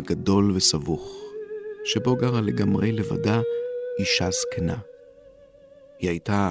[0.00, 1.22] בלב יער גדול וסבוך,
[1.84, 3.40] שבו גרה לגמרי לבדה
[3.98, 4.76] אישה זקנה.
[5.98, 6.50] היא הייתה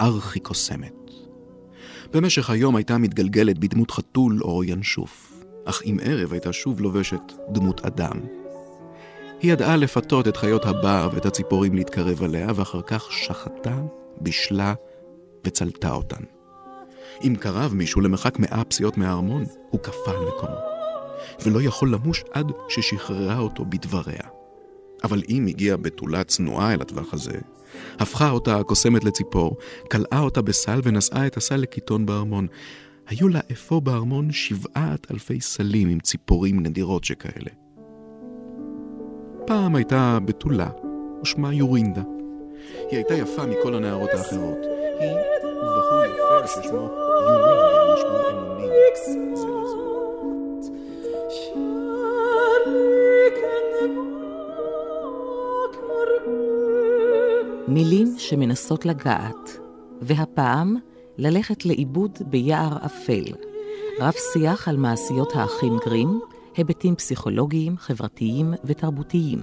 [0.00, 0.92] ארכי קוסמת.
[2.12, 7.80] במשך היום הייתה מתגלגלת בדמות חתול או ינשוף, אך עם ערב הייתה שוב לובשת דמות
[7.80, 8.20] אדם.
[9.40, 13.78] היא ידעה לפתות את חיות הבר ואת הציפורים להתקרב עליה, ואחר כך שחטה,
[14.20, 14.74] בישלה
[15.44, 16.24] וצלתה אותן.
[17.22, 20.79] אם קרב מישהו למרחק מאה פסיעות מהארמון, הוא קפא על מקומו,
[21.44, 24.22] ולא יכול למוש עד ששחררה אותו בדבריה.
[25.04, 27.38] אבל אם הגיעה בתולה צנועה אל הטווח הזה,
[27.98, 29.56] הפכה אותה הקוסמת לציפור,
[29.90, 32.46] כלאה אותה בסל ונשאה את הסל לקיטון בארמון.
[33.06, 37.50] היו לה אפוא בארמון שבעת אלפי סלים עם ציפורים נדירות שכאלה.
[39.46, 40.68] פעם הייתה בתולה,
[41.22, 42.02] ושמה יורינדה.
[42.90, 44.58] היא הייתה יפה מכל הנערות האחרות.
[45.00, 45.10] היא
[45.46, 46.90] ובחור יפה ששמו
[47.20, 47.49] יורינדה
[58.20, 59.58] שמנסות לגעת,
[60.00, 60.76] והפעם
[61.18, 63.24] ללכת לאיבוד ביער אפל.
[64.00, 66.20] רב שיח על מעשיות האחים גרים,
[66.56, 69.38] היבטים פסיכולוגיים, חברתיים ותרבותיים.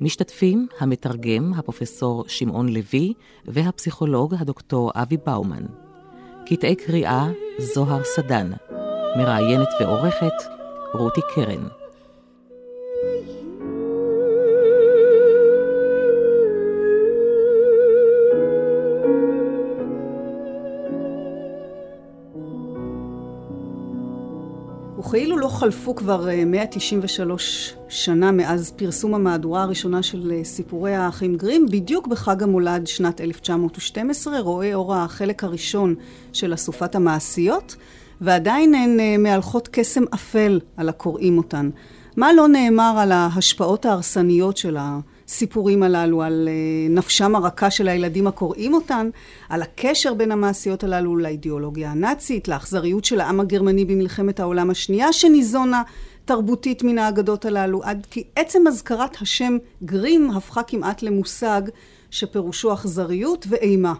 [0.00, 3.12] משתתפים המתרגם, הפרופסור שמעון לוי,
[3.44, 5.64] והפסיכולוג, הדוקטור אבי באומן.
[6.46, 7.28] קטעי קריאה,
[7.58, 8.50] זוהר סדן.
[9.18, 10.34] מראיינת ועורכת,
[10.94, 11.68] רותי קרן.
[25.10, 31.36] וכאילו לא חלפו כבר אה, 193 שנה מאז פרסום המהדורה הראשונה של אה, סיפורי האחים
[31.36, 35.94] גרים, בדיוק בחג המולד שנת 1912 רואה אור החלק הראשון
[36.32, 37.76] של אסופת המעשיות,
[38.20, 41.70] ועדיין הן אה, מהלכות קסם אפל על הקוראים אותן.
[42.16, 44.76] מה לא נאמר על ההשפעות ההרסניות של
[45.30, 49.10] הסיפורים הללו, על אה, נפשם הרכה של הילדים הקוראים אותן,
[49.48, 55.82] על הקשר בין המעשיות הללו לאידיאולוגיה הנאצית, לאכזריות של העם הגרמני במלחמת העולם השנייה שניזונה
[56.24, 61.62] תרבותית מן האגדות הללו, עד כי עצם הזכרת השם גרים הפכה כמעט למושג
[62.10, 63.94] שפירושו אכזריות ואימה.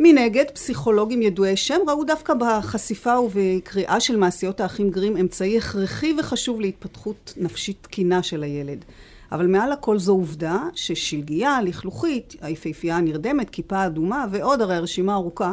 [0.00, 6.60] מנגד, פסיכולוגים ידועי שם ראו דווקא בחשיפה ובקריאה של מעשיות האחים גרים אמצעי הכרחי וחשוב
[6.60, 8.84] להתפתחות נפשית תקינה של הילד.
[9.32, 15.52] אבל מעל הכל זו עובדה ששלגיה, לכלוכית, היפהפייה הנרדמת, כיפה אדומה ועוד, הרי הרשימה ארוכה,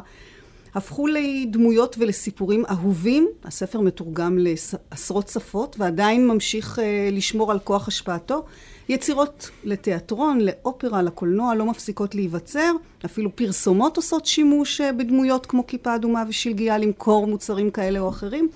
[0.75, 3.28] הפכו לדמויות ולסיפורים אהובים.
[3.44, 6.81] הספר מתורגם לעשרות שפות ועדיין ממשיך uh,
[7.12, 8.46] לשמור על כוח השפעתו.
[8.90, 12.72] יצירות לתיאטרון, לאופרה, לקולנוע לא מפסיקות להיווצר.
[13.06, 18.50] אפילו פרסומות עושות שימוש uh, בדמויות כמו כיפה אדומה ושלגיה למכור מוצרים כאלה או אחרים.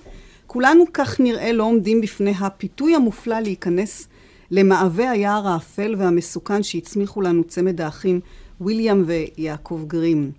[0.47, 4.07] כולנו כך נראה לא עומדים בפני הפיתוי המופלא להיכנס
[4.51, 8.19] למעבה היער האפל והמסוכן שהצמיחו לנו צמד האחים
[8.61, 10.31] ויליאם ויעקב גרים.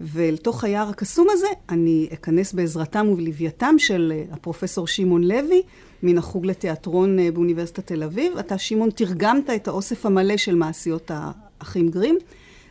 [0.00, 5.62] ולתוך היער הקסום הזה אני אכנס בעזרתם ובלווייתם של הפרופסור שמעון לוי
[6.02, 8.38] מן החוג לתיאטרון באוניברסיטת תל אביב.
[8.38, 12.18] אתה שמעון תרגמת את האוסף המלא של מעשיות האחים גרים.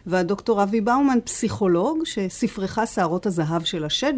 [0.06, 4.14] והדוקטור אבי באומן, פסיכולוג, שספרך שערות הזהב של השד,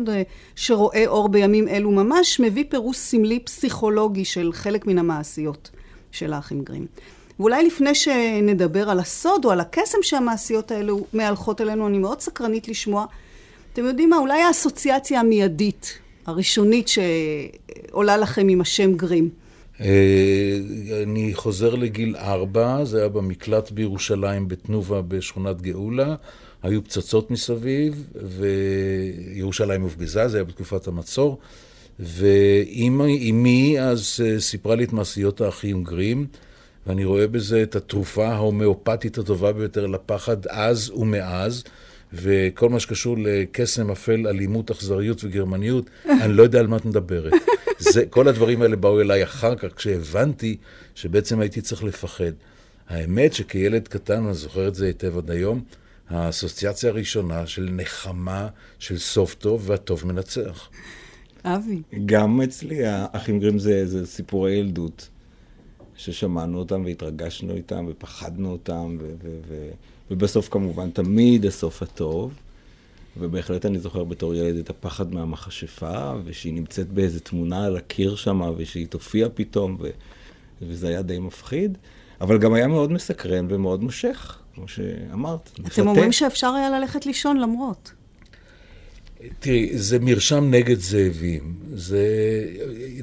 [0.55, 5.71] שרואה אור בימים אלו ממש, מביא פירוש סמלי פסיכולוגי של חלק מן המעשיות
[6.13, 6.85] של האחים גרים.
[7.39, 12.67] ואולי לפני שנדבר על הסוד או על הקסם שהמעשיות האלו מהלכות אלינו, אני מאוד סקרנית
[12.67, 13.05] לשמוע.
[13.73, 14.17] אתם יודעים מה?
[14.17, 19.29] אולי האסוציאציה המיידית, הראשונית שעולה לכם עם השם גרים.
[21.03, 26.15] אני חוזר לגיל ארבע, זה היה במקלט בירושלים בתנובה בשכונת גאולה.
[26.63, 31.37] היו פצצות מסביב, וירושלים הופגזה, זה היה בתקופת המצור.
[31.99, 36.27] ואימי אז סיפרה לי את מעשיות האחים גרים.
[36.87, 41.63] ואני רואה בזה את התרופה ההומאופתית הטובה ביותר לפחד אז ומאז,
[42.13, 47.33] וכל מה שקשור לקסם אפל, אלימות, אכזריות וגרמניות, אני לא יודע על מה את מדברת.
[47.79, 50.57] זה, כל הדברים האלה באו אליי אחר כך, כשהבנתי
[50.95, 52.31] שבעצם הייתי צריך לפחד.
[52.89, 55.61] האמת שכילד קטן, אני זוכר את זה היטב עד היום,
[56.09, 58.47] האסוציאציה הראשונה של נחמה,
[58.79, 60.69] של סוף טוב, והטוב מנצח.
[61.43, 61.81] אבי.
[62.05, 65.09] גם אצלי, האחים גרים זה, זה סיפורי ילדות,
[65.95, 69.71] ששמענו אותם והתרגשנו איתם ופחדנו אותם, ו- ו- ו-
[70.11, 72.33] ובסוף כמובן תמיד הסוף הטוב.
[73.17, 78.41] ובהחלט אני זוכר בתור ילד את הפחד מהמכשפה, ושהיא נמצאת באיזה תמונה על הקיר שם,
[78.57, 79.89] ושהיא תופיע פתאום, ו...
[80.61, 81.77] וזה היה די מפחיד,
[82.21, 85.49] אבל גם היה מאוד מסקרן ומאוד מושך, כמו שאמרת.
[85.53, 85.81] אתם מפתה.
[85.81, 87.91] אומרים שאפשר היה ללכת לישון למרות.
[89.39, 92.05] תראי, זה מרשם נגד זאבים, זה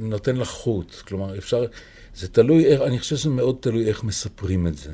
[0.01, 1.67] נותן לך חוט, כלומר, אפשר,
[2.15, 4.91] זה תלוי אני חושב שזה מאוד תלוי איך מספרים את זה.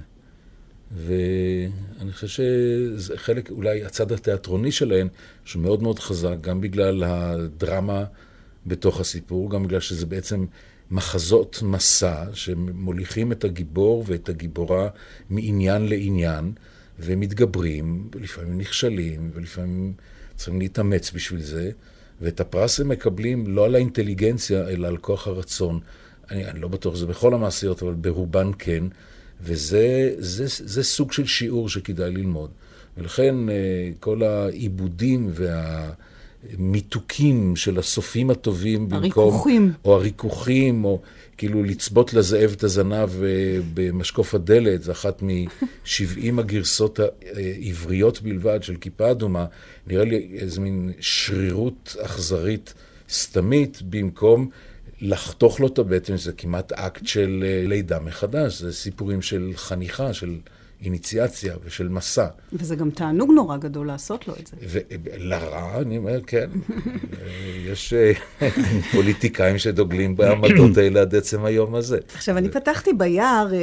[0.97, 5.09] ואני חושב שזה חלק, אולי הצד התיאטרוני שלהן,
[5.45, 8.05] שהוא מאוד מאוד חזק, גם בגלל הדרמה
[8.67, 10.47] בתוך הסיפור, גם בגלל שזה בעצם
[10.91, 14.89] מחזות מסע שמוליכים את הגיבור ואת הגיבורה
[15.31, 16.53] מעניין לעניין,
[16.99, 19.93] ומתגברים, ולפעמים נכשלים, ולפעמים
[20.37, 21.71] צריכים להתאמץ בשביל זה,
[22.21, 25.81] ואת הפרס הם מקבלים לא על האינטליגנציה, אלא על כוח הרצון.
[26.31, 28.85] אני, אני לא בטוח שזה בכל המעשיות, אבל ברובן כן.
[29.41, 32.51] וזה זה, זה סוג של שיעור שכדאי ללמוד.
[32.97, 33.55] ולכן אה,
[34.01, 35.31] כל העיבודים
[36.53, 38.99] והמיתוקים של הסופים הטובים במקום...
[39.03, 39.73] הריכוכים.
[39.85, 41.01] או הריכוכים, או
[41.37, 47.01] כאילו לצבות לזאב את הזנב אה, במשקוף הדלת, זה אחת מ-70 הגרסות
[47.37, 49.47] העבריות בלבד של כיפה אדומה,
[49.87, 52.75] נראה לי איזה מין שרירות אכזרית
[53.11, 54.51] סתמית, במקום
[55.01, 60.13] לחתוך לו את הבטן, זה כמעט אקט של אה, לידה מחדש, זה סיפורים של חניכה,
[60.13, 60.39] של
[60.85, 62.27] איניציאציה ושל מסע.
[62.53, 64.57] וזה גם תענוג נורא גדול לעשות לו את זה.
[65.05, 66.51] ולרע, אני אומר, כן,
[67.73, 68.13] יש אה,
[68.93, 71.99] פוליטיקאים שדוגלים בעמדות האלה עד עצם היום הזה.
[72.15, 73.59] עכשיו, אני פתחתי ביער, אה,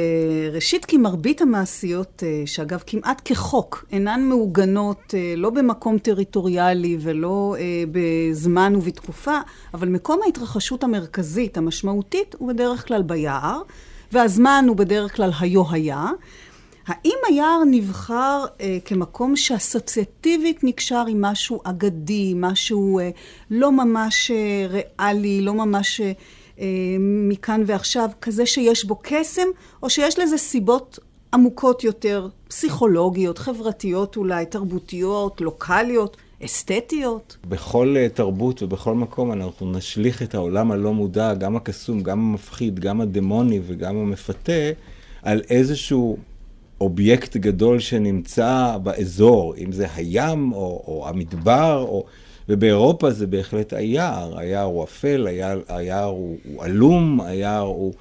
[0.52, 7.56] ראשית כי מרבית המעשיות, אה, שאגב, כמעט כחוק, אינן מעוגנות לא במקום טריטוריאלי ולא
[7.92, 9.38] בזמן ובתקופה,
[9.74, 13.62] אבל מקום ההתרחשות המרכזית, המשמעותית, הוא בדרך כלל ביער,
[14.12, 16.06] והזמן הוא בדרך כלל היו היה.
[16.86, 23.10] האם היער נבחר אה, כמקום שאסוציאטיבית נקשר עם משהו אגדי, משהו אה,
[23.50, 26.12] לא ממש אה, ריאלי, לא ממש אה,
[26.60, 26.66] אה,
[27.28, 29.46] מכאן ועכשיו, כזה שיש בו קסם,
[29.82, 30.98] או שיש לזה סיבות
[31.34, 37.36] עמוקות יותר, פסיכולוגיות, חברתיות אולי, תרבותיות, לוקאליות, אסתטיות?
[37.48, 42.80] בכל אה, תרבות ובכל מקום אנחנו נשליך את העולם הלא מודע, גם הקסום, גם המפחיד,
[42.80, 44.70] גם הדמוני וגם המפתה,
[45.22, 46.16] על איזשהו
[46.80, 52.04] אובייקט גדול שנמצא באזור, אם זה הים או, או המדבר, או...
[52.48, 54.38] ובאירופה זה בהחלט היער.
[54.38, 57.94] היער הוא אפל, היער, היער הוא, הוא עלום, היער הוא,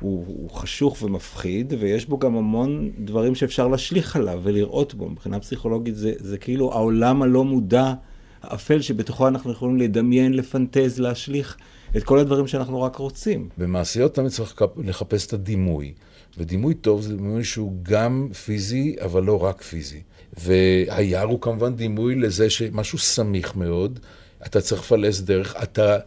[0.00, 5.08] הוא, הוא חשוך ומפחיד, ויש בו גם המון דברים שאפשר להשליך עליו ולראות בו.
[5.08, 7.94] מבחינה פסיכולוגית זה, זה כאילו העולם הלא מודע,
[8.42, 11.56] האפל, שבתוכו אנחנו יכולים לדמיין, לפנטז, להשליך
[11.96, 13.48] את כל הדברים שאנחנו רק רוצים.
[13.58, 15.92] במעשיות תמיד צריך לחפש את הדימוי.
[16.36, 20.02] ודימוי טוב זה דימוי שהוא גם פיזי, אבל לא רק פיזי.
[20.36, 24.00] והיער הוא כמובן דימוי לזה שמשהו סמיך מאוד,
[24.46, 25.98] אתה צריך לפלס דרך, אתה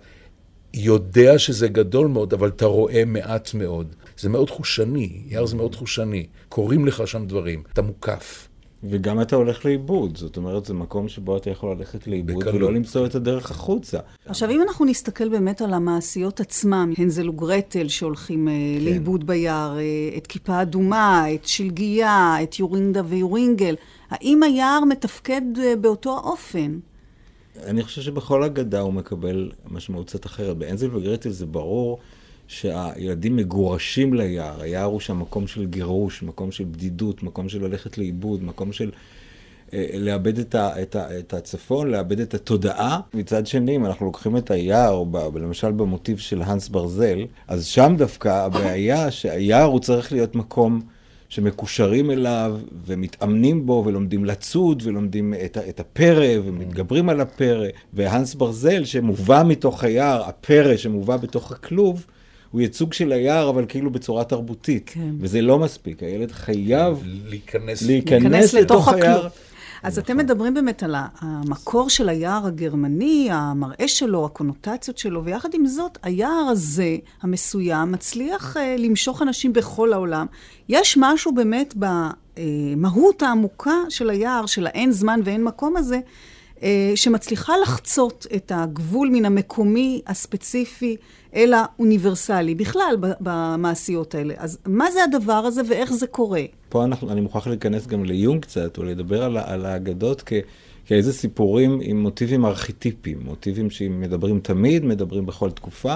[0.73, 3.95] יודע שזה גדול מאוד, אבל אתה רואה מעט מאוד.
[4.17, 6.27] זה מאוד חושני, יער זה מאוד חושני.
[6.49, 8.47] קורים לך שם דברים, אתה מוקף.
[8.83, 12.55] וגם אתה הולך לאיבוד, זאת אומרת, זה מקום שבו אתה יכול ללכת לאיבוד בקלות.
[12.55, 13.99] ולא למצוא את הדרך החוצה.
[14.25, 18.85] עכשיו, אם אנחנו נסתכל באמת על המעשיות עצמם, הנזל וגרטל שהולכים כן.
[18.85, 19.83] לאיבוד ביער, אה,
[20.17, 23.75] את כיפה אדומה, את שלגיה, את יורינדה ויורינגל,
[24.09, 26.79] האם היער מתפקד אה, באותו האופן?
[27.63, 30.57] אני חושב שבכל אגדה הוא מקבל משמעות קצת אחרת.
[30.57, 31.99] באנזל וגרטל זה ברור
[32.51, 34.61] שהילדים מגורשים ליער.
[34.61, 38.91] היער הוא שם מקום של גירוש, מקום של בדידות, מקום של ללכת לאיבוד, מקום של
[39.73, 42.99] אה, לאבד את, ה, את, ה, את הצפון, לאבד את התודעה.
[43.13, 47.95] מצד שני, אם אנחנו לוקחים את היער, ב, למשל במוטיב של האנס ברזל, אז שם
[47.97, 50.81] דווקא הבעיה שהיער הוא צריך להיות מקום
[51.29, 57.67] שמקושרים אליו ומתאמנים בו ולומדים לצוד ולומדים את, את הפרא ומתגברים על הפרא.
[57.93, 62.05] והאנס ברזל שמובא מתוך היער, הפרא שמובא בתוך הכלוב,
[62.51, 64.91] הוא ייצוג של היער, אבל כאילו בצורה תרבותית.
[64.93, 65.15] כן.
[65.19, 67.81] וזה לא מספיק, הילד חייב להיכנס.
[67.81, 69.27] להיכנס להיכנס לתוך היער.
[69.83, 75.65] אז אתם מדברים באמת על המקור של היער הגרמני, המראה שלו, הקונוטציות שלו, ויחד עם
[75.65, 80.25] זאת, היער הזה, המסוים, מצליח uh, למשוך אנשים בכל העולם.
[80.69, 86.01] יש משהו באמת במהות העמוקה של היער, של האין זמן ואין מקום הזה, אה,
[86.95, 90.95] שמצליחה לחצות את הגבול מן המקומי הספציפי
[91.35, 94.33] אל האוניברסלי, בכלל במעשיות האלה.
[94.37, 96.41] אז מה זה הדבר הזה ואיך זה קורה?
[96.69, 100.33] פה אנחנו, אני מוכרח להיכנס גם ליונג קצת, או לדבר על, על האגדות כ...
[100.85, 105.95] כאיזה סיפורים עם מוטיבים ארכיטיפיים, מוטיבים שמדברים תמיד, מדברים בכל תקופה.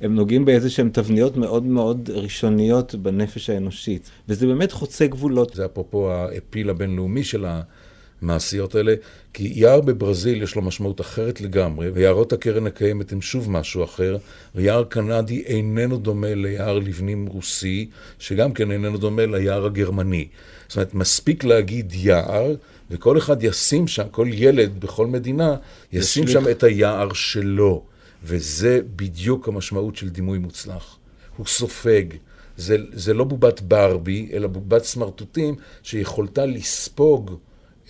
[0.00, 4.10] הם נוגעים באיזה שהם תבניות מאוד מאוד ראשוניות בנפש האנושית.
[4.28, 5.54] וזה באמת חוצה גבולות.
[5.54, 7.44] זה אפרופו האפיל הבינלאומי של
[8.22, 8.94] המעשיות האלה,
[9.32, 14.16] כי יער בברזיל יש לו משמעות אחרת לגמרי, ויערות הקרן הקיימת הם שוב משהו אחר,
[14.54, 17.88] ויער קנדי איננו דומה ליער לבנים רוסי,
[18.18, 20.28] שגם כן איננו דומה ליער הגרמני.
[20.68, 22.54] זאת אומרת, מספיק להגיד יער,
[22.90, 25.56] וכל אחד ישים שם, כל ילד בכל מדינה,
[25.92, 27.82] ישים שם את היער שלו.
[28.24, 30.96] וזה בדיוק המשמעות של דימוי מוצלח.
[31.36, 32.04] הוא סופג.
[32.56, 37.36] זה, זה לא בובת ברבי, אלא בובת סמרטוטים שיכולתה לספוג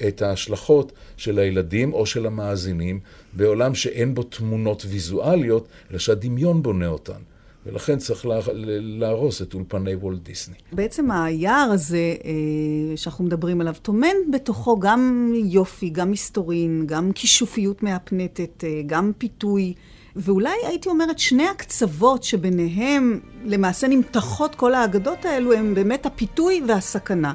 [0.08, 3.00] את ההשלכות של הילדים או של המאזינים
[3.32, 7.20] בעולם שאין בו תמונות ויזואליות, אלא שהדמיון בונה אותן.
[7.66, 8.38] ולכן צריך לה,
[8.80, 10.54] להרוס את אולפני וולט דיסני.
[10.72, 17.82] בעצם היער הזה אה, שאנחנו מדברים עליו, טומן בתוכו גם יופי, גם מסתורין, גם כישופיות
[17.82, 19.74] מהפנטת, אה, גם פיתוי.
[20.16, 27.32] ואולי הייתי אומרת שני הקצוות שביניהם למעשה נמתחות כל האגדות האלו הם באמת הפיתוי והסכנה.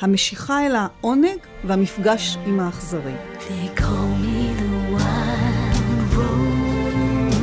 [0.00, 3.12] המשיכה אל העונג והמפגש עם האכזרי.
[3.38, 7.40] They call me the wild rose,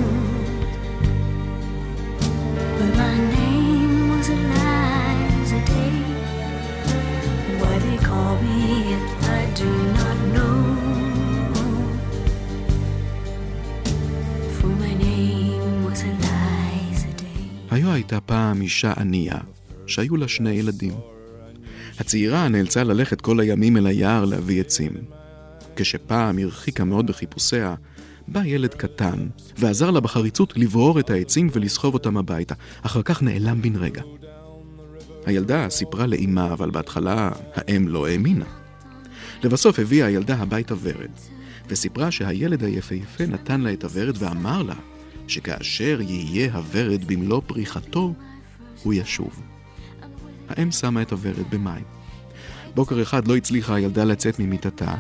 [2.78, 5.98] but my name was Eliza Day.
[7.60, 8.60] Why they call me
[8.96, 9.06] it,
[9.40, 10.58] I do not know.
[14.58, 17.44] For my name was Eliza Day.
[17.72, 19.38] היו הייתה פעם אישה ענייה,
[19.88, 20.94] שהיו לה שני ילדים.
[22.00, 24.94] הצעירה נאלצה ללכת כל הימים אל היער להביא עצים.
[25.76, 27.76] כשפעם הרחיקה מאוד בחיפושיה,
[28.28, 33.62] בא ילד קטן, ועזר לה בחריצות לברור את העצים ולסחוב אותם הביתה, אחר כך נעלם
[33.62, 34.02] בן רגע.
[35.26, 38.46] הילדה סיפרה לאמה, אבל בהתחלה האם לא האמינה.
[39.44, 41.12] לבסוף הביאה הילדה הביתה ורד,
[41.70, 44.76] וסיפרה שהילד היפהפה נתן לה את הוורד ואמר לה
[45.28, 48.14] שכאשר יהיה הוורד במלוא פריחתו,
[48.84, 49.55] הוא ישוב.
[50.50, 51.84] האם שמה את הוורד במים.
[52.76, 54.96] בוקר אחד לא הצליחה הילדה לצאת ממיטתה.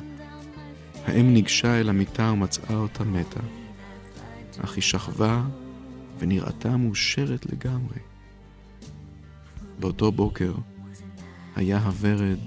[1.05, 3.39] האם ניגשה אל המיטה ומצאה אותה מתה.
[4.63, 5.43] אך היא שכבה
[6.19, 7.99] ונראתה מאושרת לגמרי.
[9.79, 10.53] באותו בוקר
[11.55, 12.39] היה הוורד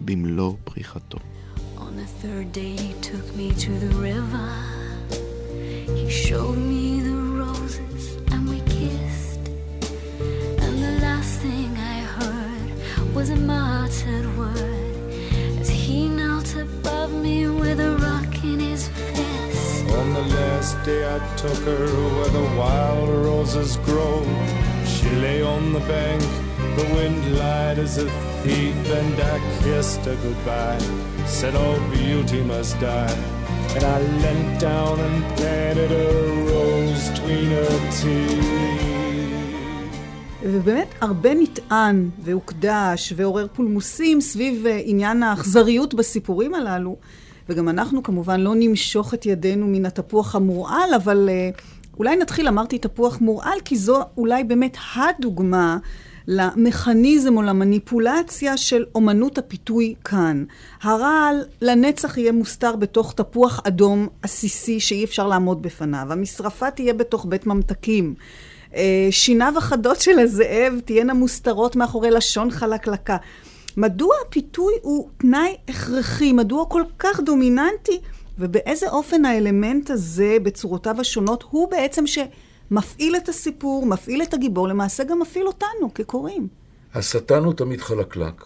[0.00, 1.18] במלוא פריחתו.
[1.76, 4.50] On the third day he took me to the river.
[5.96, 7.21] He showed me the
[13.14, 15.12] was a muttered word
[15.60, 19.86] as he knelt above me with a rock in his fist.
[19.90, 24.22] On the last day I took her where the wild roses grow.
[24.86, 26.22] She lay on the bank,
[26.76, 28.08] the wind lied as a
[28.42, 30.78] thief, and I kissed her goodbye.
[31.26, 33.16] Said all beauty must die.
[33.74, 39.01] And I leant down and planted a rose between her teeth.
[40.44, 46.96] ובאמת הרבה נטען והוקדש ועורר פולמוסים סביב אה, עניין האכזריות בסיפורים הללו.
[47.48, 51.60] וגם אנחנו כמובן לא נמשוך את ידינו מן התפוח המורעל, אבל uh,
[51.98, 55.78] אולי נתחיל, אמרתי תפוח מורעל, כי זו אולי באמת הדוגמה
[56.26, 60.44] למכניזם או למניפולציה של אומנות הפיתוי כאן.
[60.82, 66.06] הרעל לנצח יהיה מוסתר בתוך תפוח אדום עסיסי שאי אפשר לעמוד בפניו.
[66.10, 68.14] המשרפה תהיה בתוך בית ממתקים.
[68.74, 73.16] אה, שיניו החדות של הזאב תהיינה מוסתרות מאחורי לשון חלקלקה.
[73.76, 76.32] מדוע הפיתוי הוא תנאי הכרחי?
[76.32, 78.00] מדוע הוא כל כך דומיננטי?
[78.38, 85.04] ובאיזה אופן האלמנט הזה, בצורותיו השונות, הוא בעצם שמפעיל את הסיפור, מפעיל את הגיבור, למעשה
[85.04, 86.48] גם מפעיל אותנו כקוראים.
[86.94, 88.44] השטן הוא תמיד חלקלק.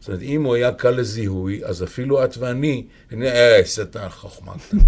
[0.00, 2.86] זאת אומרת, אם הוא היה קל לזיהוי, אז אפילו את ואני,
[3.22, 4.82] אה, שטן חוכמה קטנה.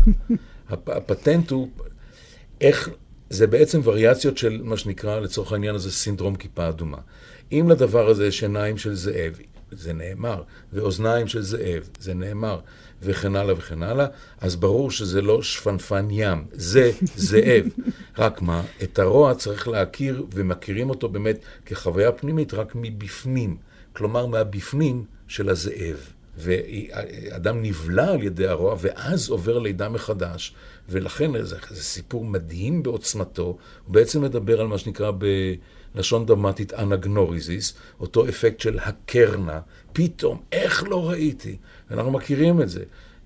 [0.71, 1.69] הפטנט הוא
[2.61, 2.91] איך,
[3.31, 6.99] זה בעצם וריאציות של מה שנקרא, לצורך העניין הזה, סינדרום כיפה אדומה.
[7.53, 9.39] אם לדבר הזה יש עיניים של זאב,
[9.71, 10.43] זה נאמר,
[10.73, 12.61] ואוזניים של זאב, זה נאמר,
[13.03, 14.07] וכן הלאה וכן הלאה,
[14.41, 16.91] אז ברור שזה לא שפנפן ים, זה
[17.31, 17.65] זאב.
[18.19, 23.57] רק מה, את הרוע צריך להכיר, ומכירים אותו באמת כחוויה פנימית רק מבפנים.
[23.93, 25.97] כלומר, מהבפנים של הזאב.
[26.39, 30.55] ואדם נבלע על ידי הרוע, ואז עובר לידה מחדש.
[30.89, 33.43] ולכן זה, זה סיפור מדהים בעוצמתו.
[33.43, 35.13] הוא בעצם מדבר על מה שנקרא
[35.95, 39.61] בלשון דרמטית אנגנוריזיס, אותו אפקט של הקרנה.
[39.93, 41.57] פתאום, איך לא ראיתי?
[41.91, 42.83] אנחנו מכירים את זה.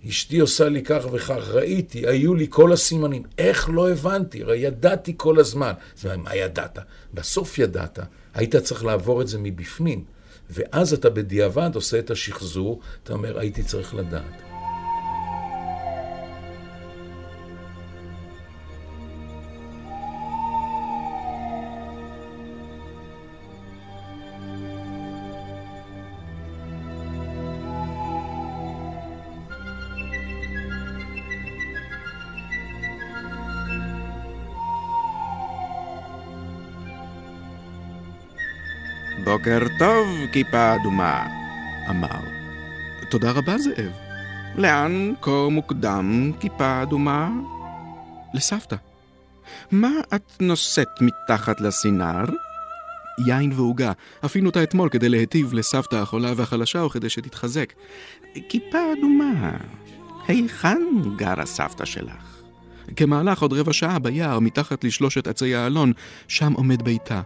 [0.08, 3.22] אשתי עושה לי כך וכך, ראיתי, היו לי כל הסימנים.
[3.38, 4.42] איך לא הבנתי?
[4.42, 5.72] הרי ידעתי כל הזמן.
[5.96, 6.78] אז מה ידעת?
[7.14, 7.98] בסוף ידעת.
[8.34, 10.04] היית צריך לעבור את זה מבפנים.
[10.50, 14.51] ואז אתה בדיעבד עושה את השחזור, אתה אומר, הייתי צריך לדעת.
[39.42, 41.26] בוקר טוב, כיפה אדומה,
[41.90, 42.20] אמר.
[43.10, 43.92] תודה רבה, זאב.
[44.56, 47.30] לאן כה מוקדם, כיפה אדומה?
[48.34, 48.76] לסבתא.
[49.70, 52.24] מה את נושאת מתחת לסינר?
[53.18, 53.92] יין ועוגה.
[54.24, 57.72] אפילו אותה אתמול כדי להיטיב לסבתא החולה והחלשה או כדי שתתחזק.
[58.48, 59.50] כיפה אדומה,
[60.28, 60.82] היכן
[61.16, 62.42] גרה סבתא שלך?
[62.96, 65.92] כמהלך עוד רבע שעה ביער, מתחת לשלושת עצי האלון,
[66.28, 67.20] שם עומד ביתה.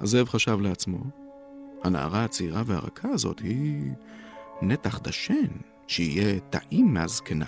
[0.00, 0.98] הזאב חשב לעצמו,
[1.82, 3.90] הנערה הצעירה והרכה הזאת היא
[4.62, 5.46] נתח דשן,
[5.86, 7.46] שיהיה טעים מהזקנה.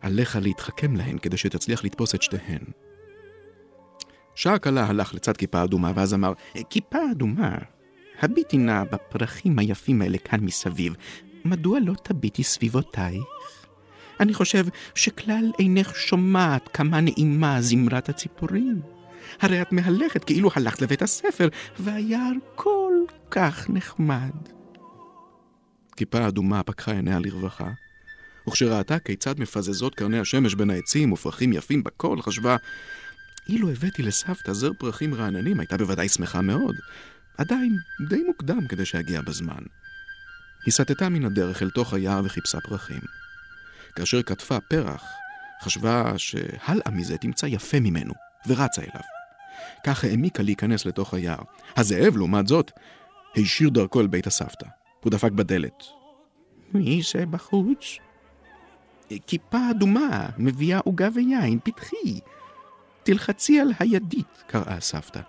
[0.00, 2.62] עליך להתחכם להן כדי שתצליח לתפוס את שתיהן.
[4.34, 6.32] שעה קלה הלך לצד כיפה אדומה, ואז אמר,
[6.70, 7.58] כיפה אדומה,
[8.22, 10.94] הביטי נא בפרחים היפים האלה כאן מסביב,
[11.44, 13.24] מדוע לא תביטי סביבותייך?
[14.20, 18.93] אני חושב שכלל אינך שומעת כמה נעימה זמרת הציפורים.
[19.40, 22.92] הרי את מהלכת כאילו הלכת לבית הספר, והיער כל
[23.30, 24.32] כך נחמד.
[25.96, 27.70] כיפה אדומה פקחה עיניה לרווחה,
[28.48, 32.56] וכשראתה כיצד מפזזות קרני השמש בין העצים ופרחים יפים בכל, חשבה,
[33.48, 36.76] אילו הבאתי לסבתא זר פרחים רעננים, הייתה בוודאי שמחה מאוד.
[37.38, 37.76] עדיין
[38.08, 39.62] די מוקדם כדי שיגיע בזמן.
[40.66, 43.00] היא סטתה מן הדרך אל תוך היער וחיפשה פרחים.
[43.96, 45.04] כאשר כתפה פרח,
[45.62, 48.12] חשבה שהלאה מזה תמצא יפה ממנו,
[48.46, 49.13] ורצה אליו.
[49.86, 51.42] כך העמיקה להיכנס לתוך היער.
[51.76, 52.70] הזאב, לעומת זאת,
[53.34, 54.66] הישיר דרכו אל בית הסבתא.
[55.00, 55.84] הוא דפק בדלת.
[56.74, 57.98] מי זה בחוץ?
[59.26, 62.20] כיפה אדומה, מביאה עוגה ויין, פתחי.
[63.02, 65.20] תלחצי על הידית, קראה הסבתא.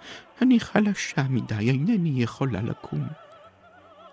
[0.42, 3.08] אני חלשה מדי, אינני יכולה לקום.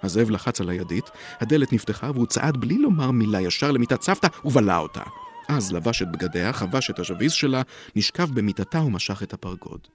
[0.02, 1.10] הזאב לחץ על הידית,
[1.40, 5.02] הדלת נפתחה והוא צעד בלי לומר מילה ישר למיטת סבתא ובלע אותה.
[5.48, 7.62] אז לבש את בגדיה, חבש את השביס שלה,
[7.96, 9.88] נשכב במיטתה ומשך את הפרגוד.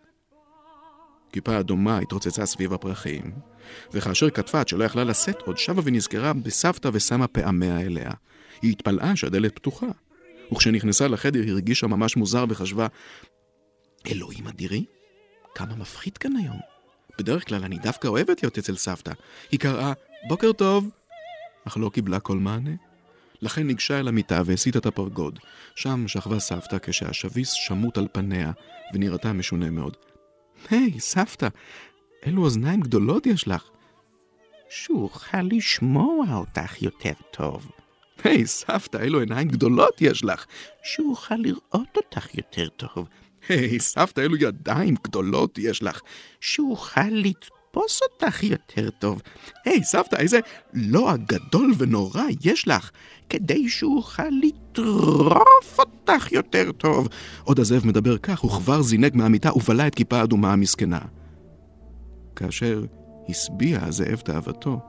[1.31, 3.31] כיפה אדומה התרוצצה סביב הפרחים,
[3.93, 8.11] וכאשר כתבה עד שלא יכלה לשאת עוד, שבה ונזכרה בסבתא ושמה פעמיה אליה.
[8.61, 9.87] היא התפלאה שהדלת פתוחה,
[10.51, 12.87] וכשנכנסה לחדר היא הרגישה ממש מוזר וחשבה,
[14.07, 14.85] אלוהים אדירי,
[15.55, 16.59] כמה מפחיד כאן היום.
[17.19, 19.11] בדרך כלל אני דווקא אוהבת להיות אצל סבתא.
[19.51, 19.93] היא קראה,
[20.27, 20.89] בוקר טוב,
[21.67, 22.71] אך לא קיבלה כל מענה.
[23.41, 25.39] לכן ניגשה אל המיטה והסיטה את הפרגוד.
[25.75, 28.51] שם שכבה סבתא כשהשביס שמוט על פניה,
[28.93, 29.95] ונראתה משונה מאוד.
[30.69, 31.47] היי, hey, סבתא,
[32.25, 33.69] אילו אוזניים גדולות יש לך.
[34.69, 37.71] שאוכל לשמוע אותך יותר טוב.
[38.23, 40.45] היי, hey, סבתא, אילו עיניים גדולות יש לך.
[40.83, 43.07] שאוכל לראות אותך יותר טוב.
[43.49, 46.01] היי, hey, סבתא, אילו ידיים גדולות יש לך.
[46.41, 47.09] שאוכל
[47.67, 49.21] לתפוס אותך יותר טוב.
[49.65, 50.39] היי, hey, סבתא, איזה
[50.73, 52.91] לוע גדול ונורא יש לך.
[53.29, 57.07] כדי שאוכל לטרוף אותך יותר טוב.
[57.43, 60.99] עוד הזאב מדבר כך, וכבר זינק מהמיטה ובלע את כיפה אדומה המסכנה.
[62.35, 62.85] כאשר
[63.29, 64.79] השביע הזאב תאוותו,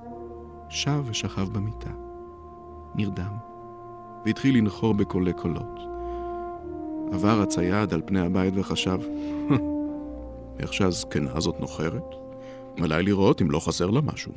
[0.71, 1.91] שב ושכב במיטה.
[2.95, 3.33] נרדם,
[4.27, 5.81] והתחיל לנחור בקולי קולות.
[7.13, 8.99] עבר הצייד על פני הבית וחשב,
[10.61, 12.28] איך שהזקנה הזאת נוחרת?
[12.83, 14.33] עליי לראות אם לא חסר לה משהו.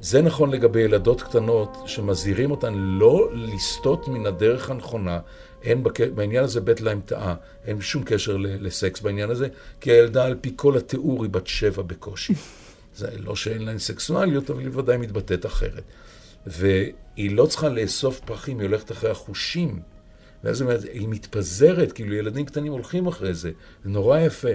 [0.00, 5.20] זה נכון לגבי ילדות קטנות שמזהירים אותן לא לסטות מן הדרך הנכונה.
[5.62, 6.00] אין בק...
[6.00, 9.48] בעניין הזה בית להם טעה, אין שום קשר לסקס בעניין הזה,
[9.80, 12.34] כי הילדה על פי כל התיאור היא בת שבע בקושי.
[12.96, 15.82] זה לא שאין להן סקסואליות, אבל היא ודאי מתבטאת אחרת.
[16.46, 19.80] והיא לא צריכה לאסוף פרחים, היא הולכת אחרי החושים.
[20.44, 23.50] ואז היא מתפזרת, כאילו ילדים קטנים הולכים אחרי זה.
[23.84, 24.48] זה נורא יפה.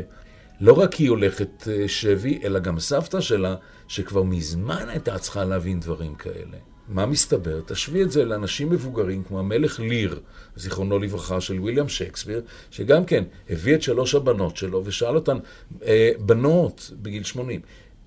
[0.62, 3.56] לא רק היא הולכת אה, שבי, אלא גם סבתא שלה,
[3.88, 6.58] שכבר מזמן הייתה צריכה להבין דברים כאלה.
[6.88, 7.62] מה מסתבר?
[7.62, 10.19] תשווי את זה לאנשים מבוגרים כמו המלך ליר,
[10.56, 12.41] זיכרונו לברכה, של ויליאם שייקספיר,
[12.72, 15.38] שגם כן הביא את שלוש הבנות שלו ושאל אותן,
[15.86, 17.62] אה, בנות בגיל 80,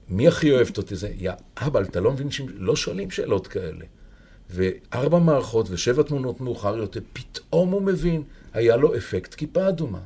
[0.09, 0.97] מי הכי אוהבת אותי?
[0.97, 3.85] זה, יא אבא, אתה לא מבין שלא שואלים שאלות כאלה.
[4.55, 8.23] וארבע מערכות ושבע תמונות מאוחר יותר, פתאום הוא מבין,
[8.55, 9.99] היה לו אפקט כיפה אדומה.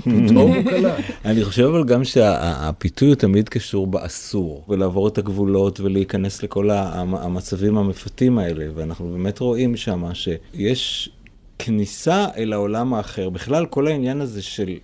[0.00, 1.04] פתאום הוא קלט.
[1.24, 7.78] אני חושב אבל גם שהפיתוי הוא תמיד קשור באסור, ולעבור את הגבולות ולהיכנס לכל המצבים
[7.78, 11.10] המפתים האלה, ואנחנו באמת רואים שם שיש
[11.58, 13.30] כניסה אל העולם האחר.
[13.30, 14.74] בכלל, כל העניין הזה של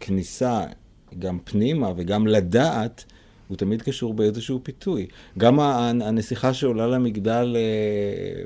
[0.00, 0.60] כניסה
[1.18, 3.04] גם פנימה וגם לדעת,
[3.48, 5.06] הוא תמיד קשור באיזשהו פיתוי.
[5.38, 7.56] גם הנסיכה שעולה למגדל...
[7.56, 8.44] אה,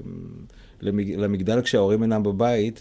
[0.82, 2.80] למגדל כשההורים אינם בבית,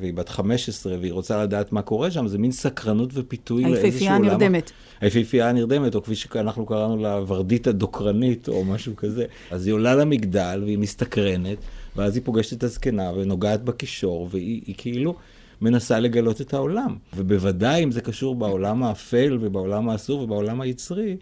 [0.00, 3.84] והיא בת 15 והיא רוצה לדעת מה קורה שם, זה מין סקרנות ופיתוי לאיזשהו עולם.
[3.84, 4.70] היפיפייה הנרדמת.
[5.00, 9.24] היפיפייה הנרדמת, או כפי שאנחנו קראנו לה, ורדית הדוקרנית, או משהו כזה.
[9.50, 11.58] אז היא עולה למגדל והיא מסתקרנת,
[11.96, 15.14] ואז היא פוגשת את הזקנה ונוגעת בקישור, והיא כאילו...
[15.60, 16.96] מנסה לגלות את העולם.
[17.16, 21.16] ובוודאי אם זה קשור בעולם האפל ובעולם האסור ובעולם היצרי,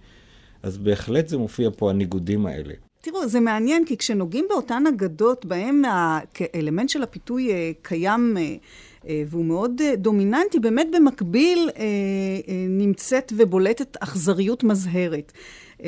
[0.62, 2.75] אז בהחלט זה מופיע פה הניגודים האלה.
[3.01, 8.55] תראו, זה מעניין, כי כשנוגעים באותן אגדות, בהן האלמנט של הפיתוי אה, קיים אה,
[9.09, 11.70] אה, והוא מאוד דומיננטי, באמת במקביל
[12.68, 15.33] נמצאת ובולטת אכזריות מזהרת.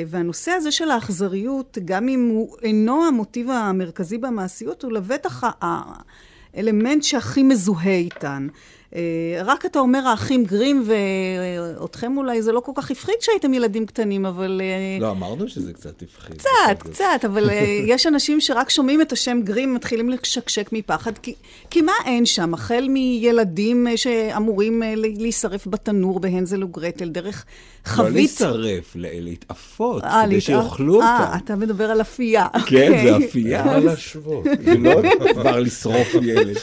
[0.07, 7.43] והנושא הזה של האכזריות, גם אם הוא אינו המוטיב המרכזי במעשיות, הוא לבטח האלמנט שהכי
[7.43, 8.47] מזוהה איתן.
[8.95, 9.01] אה,
[9.45, 14.25] רק אתה אומר האחים גרים, ואותכם אולי זה לא כל כך הפחיד שהייתם ילדים קטנים,
[14.25, 14.61] אבל...
[14.63, 16.37] אה, לא, אמרנו שזה קצת הפחיד.
[16.37, 21.33] קצת, קצת, אבל אה, יש אנשים שרק שומעים את השם גרים, מתחילים לשקשק מפחד, כי,
[21.69, 22.53] כי מה אין שם?
[22.53, 27.45] החל מילדים שאמורים להישרף בתנור בהנזל וגרטל, דרך
[27.85, 28.41] לא חבית...
[28.41, 31.05] לא להישרף, להתעפות, כדי שיאכלו אותם.
[31.05, 32.47] אה, אתה מדבר על אפייה.
[32.65, 33.27] כן, זה אוקיי.
[33.29, 33.65] אפייה.
[33.65, 34.43] מה להשוות?
[34.65, 35.01] זה לא
[35.33, 36.57] דבר לשרוף ילד.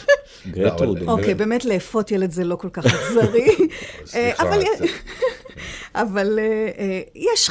[0.46, 1.02] גרטרוד.
[1.02, 3.48] אוקיי, באמת לאפות ילד זה לא כל כך אכזרי.
[4.14, 4.32] אה,
[5.94, 7.50] אבל אה, אה, יש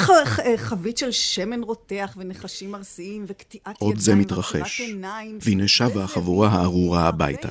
[0.58, 4.82] חבית של שמן רותח ונחשים ארסיים וקטיעת ידיים עוד זה מתרחש,
[5.42, 7.50] והנה שבה החבורה הארורה הביתה.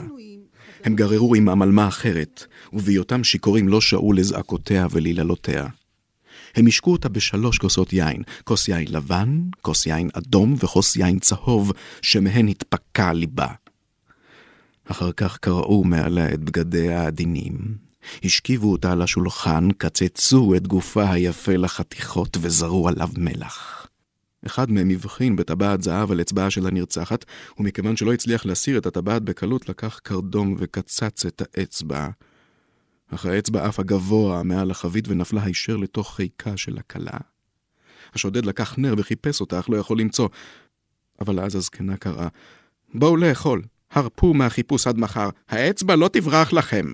[0.85, 5.67] הם גררו עמם על מה אחרת, ובהיותם שיכורים לא שעו לזעקותיה וליללותיה.
[6.57, 11.73] הם השקו אותה בשלוש כוסות יין, כוס יין לבן, כוס יין אדום וכוס יין צהוב,
[12.03, 13.47] שמהן התפקע ליבה.
[14.85, 17.79] אחר כך קרעו מעליה את בגדיה העדינים.
[18.25, 23.87] השכיבו אותה על השולחן, קצצו את גופה היפה לחתיכות וזרו עליו מלח.
[24.47, 27.25] אחד מהם הבחין בטבעת זהב על אצבעה של הנרצחת,
[27.59, 32.09] ומכיוון שלא הצליח להסיר את הטבעת בקלות, לקח קרדום וקצץ את האצבע.
[33.15, 37.19] אך האצבע עפה גבוה מעל החבית ונפלה הישר לתוך חיקה של הכלה.
[38.15, 40.29] השודד לקח נר וחיפש אותה, אך לא יכול למצוא.
[41.21, 42.29] אבל אז הזקנה קראה,
[42.95, 43.63] בואו לאכול.
[43.93, 46.87] הרפו מהחיפוש עד מחר, האצבע לא תברח לכם.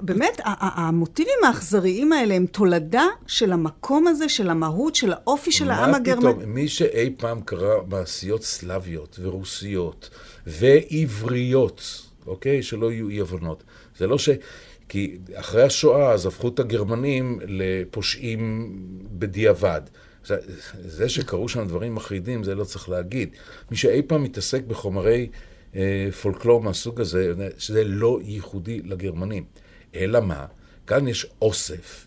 [0.00, 5.94] באמת, המוטיבים האכזריים האלה הם תולדה של המקום הזה, של המהות, של האופי של העם
[5.94, 6.26] הגרמני.
[6.26, 10.10] מה פתאום, מי שאי פעם קרא מעשיות סלאביות ורוסיות
[10.46, 12.62] ועבריות, אוקיי?
[12.62, 13.62] שלא יהיו אי-הבנות.
[13.98, 14.28] זה לא ש...
[14.88, 18.72] כי אחרי השואה אז הפכו את הגרמנים לפושעים
[19.12, 19.80] בדיעבד.
[20.26, 20.36] זה,
[20.84, 23.28] זה שקרו שם דברים מחרידים, זה לא צריך להגיד.
[23.70, 25.28] מי שאי פעם מתעסק בחומרי
[26.22, 29.44] פולקלור מהסוג הזה, שזה לא ייחודי לגרמנים.
[29.94, 30.46] אלא מה?
[30.86, 32.06] כאן יש אוסף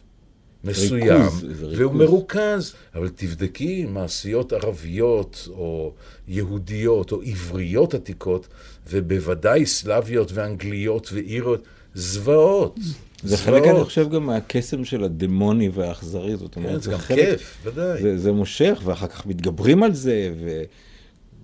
[0.64, 2.74] מסוים, ריכוז, והוא מרוכז.
[2.96, 5.94] אבל תבדקי מעשיות ערביות, או
[6.28, 8.48] יהודיות, או עבריות עתיקות,
[8.90, 12.80] ובוודאי סלאביות ואנגליות ואירות, זוועות.
[13.24, 17.58] זה חלק, אני חושב, גם מהקסם של הדמוני והאכזרי, זאת אומרת, כן, זה גם כיף,
[17.64, 18.02] ודאי.
[18.02, 20.64] זה, זה מושך, ואחר כך מתגברים על זה, ו...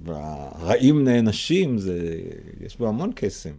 [0.04, 2.20] והרעים נענשים, זה...
[2.62, 3.54] יש בו המון קסם.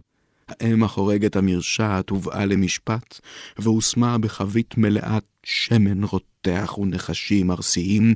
[0.47, 3.19] האם החורגת המרשעת הובאה למשפט,
[3.57, 8.13] והושמה בחבית מלאת שמן רותח ונחשים ארסיים,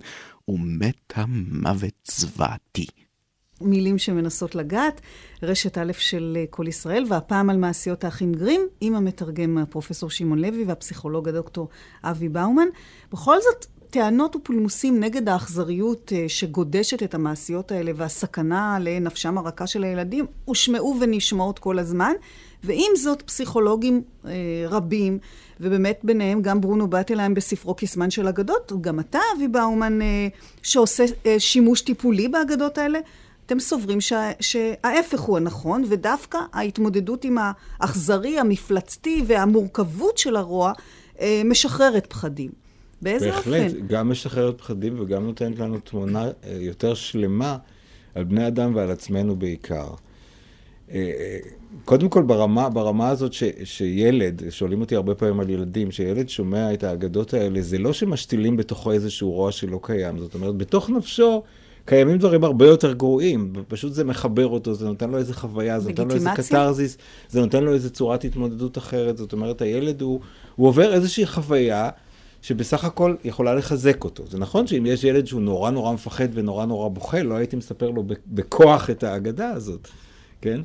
[0.47, 2.87] ומתה מוות זוועתי.
[3.61, 5.01] מילים שמנסות לגעת,
[5.43, 10.63] רשת א' של כל ישראל, והפעם על מעשיות האחים גרים, עם המתרגם הפרופסור שמעון לוי
[10.63, 11.69] והפסיכולוג הדוקטור
[12.03, 12.67] אבי באומן.
[13.11, 19.83] בכל זאת, טענות ופולמוסים נגד האכזריות אה, שגודשת את המעשיות האלה והסכנה לנפשם הרכה של
[19.83, 22.13] הילדים הושמעו ונשמעות כל הזמן.
[22.63, 24.31] ועם זאת, פסיכולוגים אה,
[24.69, 25.19] רבים,
[25.59, 30.27] ובאמת ביניהם גם ברונו בטלהיים בספרו קסמן של אגדות, גם אתה, אבי באומן, אה,
[30.63, 32.99] שעושה אה, שימוש טיפולי באגדות האלה,
[33.45, 37.37] אתם סוברים שה, שההפך הוא הנכון, ודווקא ההתמודדות עם
[37.79, 40.71] האכזרי, המפלצתי והמורכבות של הרוע
[41.21, 42.66] אה, משחררת פחדים.
[43.01, 43.67] באיזה בהחלט, אופן?
[43.67, 47.57] בהחלט, גם משחררת פחדים וגם נותנת לנו תמונה אה, יותר שלמה
[48.15, 49.87] על בני אדם ועל עצמנו בעיקר.
[50.91, 51.37] אה, אה,
[51.85, 56.73] קודם כל, ברמה, ברמה הזאת ש, שילד, שואלים אותי הרבה פעמים על ילדים, שילד שומע
[56.73, 60.19] את האגדות האלה, זה לא שמשתילים בתוכו איזשהו רוע שלא קיים.
[60.19, 61.43] זאת אומרת, בתוך נפשו
[61.85, 65.89] קיימים דברים הרבה יותר גרועים, פשוט זה מחבר אותו, זה נותן לו איזה חוויה, זה
[65.89, 66.29] נותן לו איזה?
[66.35, 66.97] קתרזיס,
[67.29, 70.19] זה נותן לו איזה צורת התמודדות אחרת, זאת אומרת, הילד הוא,
[70.55, 71.89] הוא עובר איזושהי חוויה
[72.47, 74.27] שבסך הכל יכולה לחזק אותו.
[74.27, 77.89] זה נכון שאם יש ילד שהוא נורא נורא מפחד ונורא נורא בוכה, לא הייתי מספר
[77.89, 79.87] לו בכוח את האגדה הזאת,
[80.41, 80.61] כן?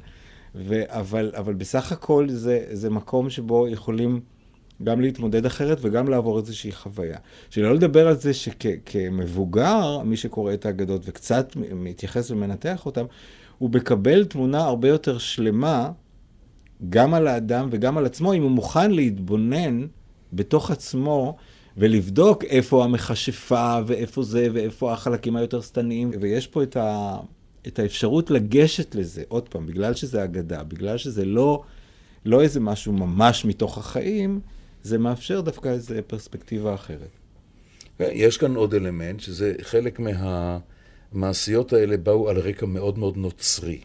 [0.54, 4.20] ו- אבל, אבל בסך הכל זה, זה מקום שבו יכולים
[4.82, 7.18] גם להתמודד אחרת וגם לעבור איזושהי חוויה.
[7.50, 13.04] שלא לדבר על זה שכמבוגר, מי שקורא את האגדות וקצת מתייחס ומנתח אותם,
[13.58, 15.90] הוא מקבל תמונה הרבה יותר שלמה
[16.90, 19.86] גם על האדם וגם על עצמו, אם הוא מוכן להתבונן
[20.32, 21.36] בתוך עצמו
[21.76, 26.10] ולבדוק איפה המכשפה ואיפה זה ואיפה החלקים היותר שטניים.
[26.20, 27.16] ויש פה את, ה,
[27.66, 31.62] את האפשרות לגשת לזה, עוד פעם, בגלל שזה אגדה, בגלל שזה לא,
[32.24, 34.40] לא איזה משהו ממש מתוך החיים,
[34.82, 37.08] זה מאפשר דווקא איזו פרספקטיבה אחרת.
[38.00, 40.00] יש כאן עוד אלמנט, שזה חלק
[41.12, 43.80] מהמעשיות האלה באו על רקע מאוד מאוד נוצרי.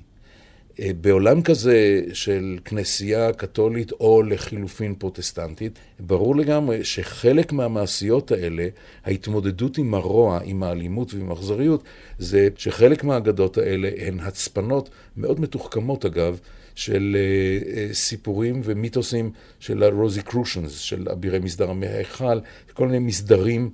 [0.82, 8.68] אה, בעולם כזה של כנסייה קתולית או לחילופין פרוטסטנטית, ברור לגמרי שחלק מהמעשיות האלה,
[9.06, 11.84] ההתמודדות עם הרוע, עם האלימות ועם האכזריות,
[12.20, 16.40] זה שחלק מהאגדות האלה הן הצפנות מאוד מתוחכמות אגב,
[16.76, 22.40] של uh, uh, סיפורים ומיתוסים של הרוזי קרושנס, של אבירי מסדר עמי ההיכל,
[22.74, 23.70] כל מיני מסדרים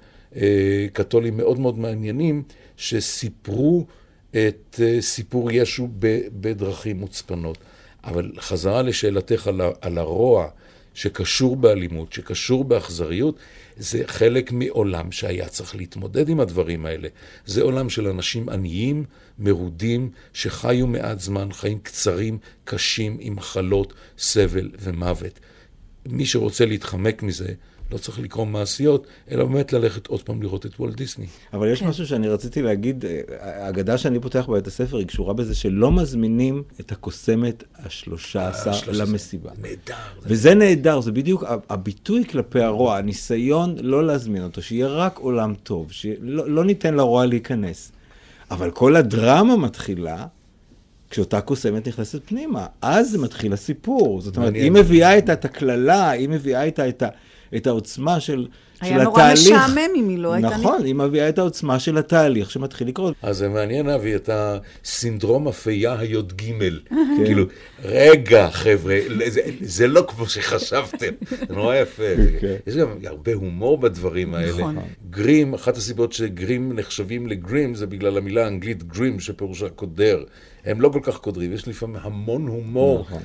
[0.94, 2.44] קתוליים מאוד מאוד מעניינים,
[2.78, 3.86] שסיפרו
[4.36, 5.88] את uh, סיפור ישו
[6.34, 7.58] בדרכים מוצפנות.
[8.04, 10.48] אבל חזרה לשאלתך על, על הרוע
[10.94, 13.38] שקשור באלימות, שקשור באכזריות,
[13.78, 17.08] זה חלק מעולם שהיה צריך להתמודד עם הדברים האלה.
[17.46, 19.06] זה עולם של אנשים עניים,
[19.40, 25.40] מרודים, שחיו מעט זמן, חיים קצרים, קשים, עם מחלות, סבל ומוות.
[26.06, 27.54] מי שרוצה להתחמק מזה,
[27.94, 31.26] לא צריך לקרוא מעשיות, אלא באמת ללכת עוד פעם לראות את וולט דיסני.
[31.54, 35.56] אבל יש משהו שאני רציתי להגיד, אה, האגדה שאני פותח בבית הספר היא קשורה בזה
[35.56, 38.92] שלא מזמינים את הקוסמת השלושה עשר עשר.
[38.92, 39.52] למסיבה.
[39.62, 39.94] נהדר.
[40.24, 45.92] וזה נהדר, זה בדיוק הביטוי כלפי הרוע, הניסיון לא להזמין אותו, שיהיה רק עולם טוב,
[45.92, 47.92] שלא לא ניתן לרוע להיכנס.
[48.52, 50.26] אבל כל הדרמה מתחילה
[51.10, 54.22] כשאותה קוסמת נכנסת פנימה, אז מתחיל הסיפור.
[54.22, 54.54] זאת אומרת.
[54.54, 57.08] היא מביאה איתה את הקללה, היא מביאה איתה את, ה,
[57.56, 58.48] את העוצמה של,
[58.80, 59.40] של היה נורא התהליך.
[59.42, 60.50] משעמם אם היא לא הייתה...
[60.50, 63.16] נכון, היא מביאה את העוצמה של התהליך שמתחיל לקרות.
[63.22, 66.44] אז זה מעניין, אבי, את הסינדרום הפייה הי"ג.
[67.26, 67.46] כאילו,
[67.84, 71.14] רגע, חבר'ה, זה, זה לא כמו שחשבתם.
[71.48, 72.04] זה נורא יפה.
[72.42, 72.56] כן.
[72.68, 74.52] יש גם הרבה הומור בדברים האלה.
[74.52, 74.78] נכון.
[75.10, 80.24] גרים, אחת הסיבות שגרים נחשבים לגרים, זה בגלל המילה האנגלית גרים, שפירושה קודר.
[80.66, 83.22] הם לא כל כך קודרים, יש לפעמים המון הומור, נכון.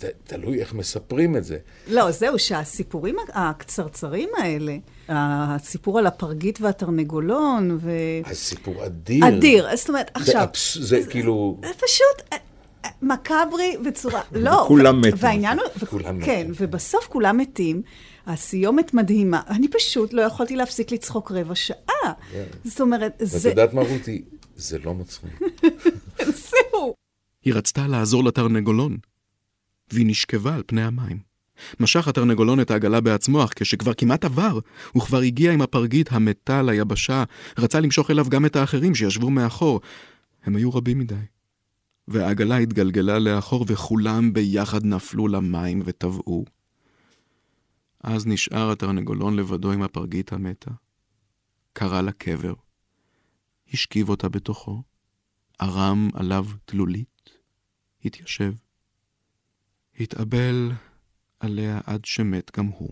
[0.00, 1.58] ותלוי איך מספרים את זה.
[1.88, 4.76] לא, זהו, שהסיפורים הקצרצרים האלה,
[5.08, 7.90] הסיפור על הפרגית והתרנגולון, ו...
[8.24, 9.28] הסיפור אדיר.
[9.28, 9.76] אדיר.
[9.76, 10.48] זאת אומרת, זה, עכשיו...
[10.74, 11.58] זה כאילו...
[11.62, 12.36] זה פשוט אה,
[12.84, 14.20] אה, מקאברי בצורה...
[14.32, 14.62] לא.
[14.64, 15.18] וכולם ו- מתו.
[15.18, 15.66] והעניין הוא...
[15.76, 16.26] וכולם מתו.
[16.26, 17.82] כן, ובסוף כולם מתים.
[18.26, 19.40] הסיומת מדהימה.
[19.48, 22.12] אני פשוט לא יכולתי להפסיק לצחוק רבע שעה.
[22.64, 23.48] זאת אומרת, ואת זה...
[23.48, 24.22] יודעת מה, רותי?
[24.56, 25.40] זה לא מצחיק.
[26.50, 26.94] זהו.
[27.44, 28.96] היא רצתה לעזור לתרנגולון,
[29.92, 31.18] והיא נשכבה על פני המים.
[31.80, 34.58] משך התרנגולון את העגלה בעצמו, אך כשכבר כמעט עבר,
[34.92, 37.24] הוא כבר הגיע עם הפרגית המתה ליבשה,
[37.58, 39.80] רצה למשוך אליו גם את האחרים שישבו מאחור.
[40.44, 41.14] הם היו רבים מדי.
[42.08, 46.44] והעגלה התגלגלה לאחור, וכולם ביחד נפלו למים וטבעו.
[48.00, 50.70] אז נשאר התרנגולון לבדו עם הפרגית המתה.
[51.72, 52.54] קרא לה קבר.
[53.72, 54.82] השכיב אותה בתוכו,
[55.58, 57.30] ערם עליו תלולית,
[58.04, 58.52] התיישב.
[60.00, 60.72] התאבל
[61.40, 62.90] עליה עד שמת גם הוא.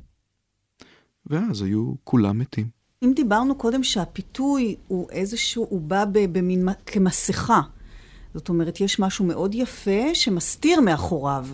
[1.26, 2.68] ואז היו כולם מתים.
[3.02, 7.60] אם דיברנו קודם שהפיתוי הוא איזשהו, הוא בא במין, כמסכה.
[8.34, 11.46] זאת אומרת, יש משהו מאוד יפה שמסתיר מאחוריו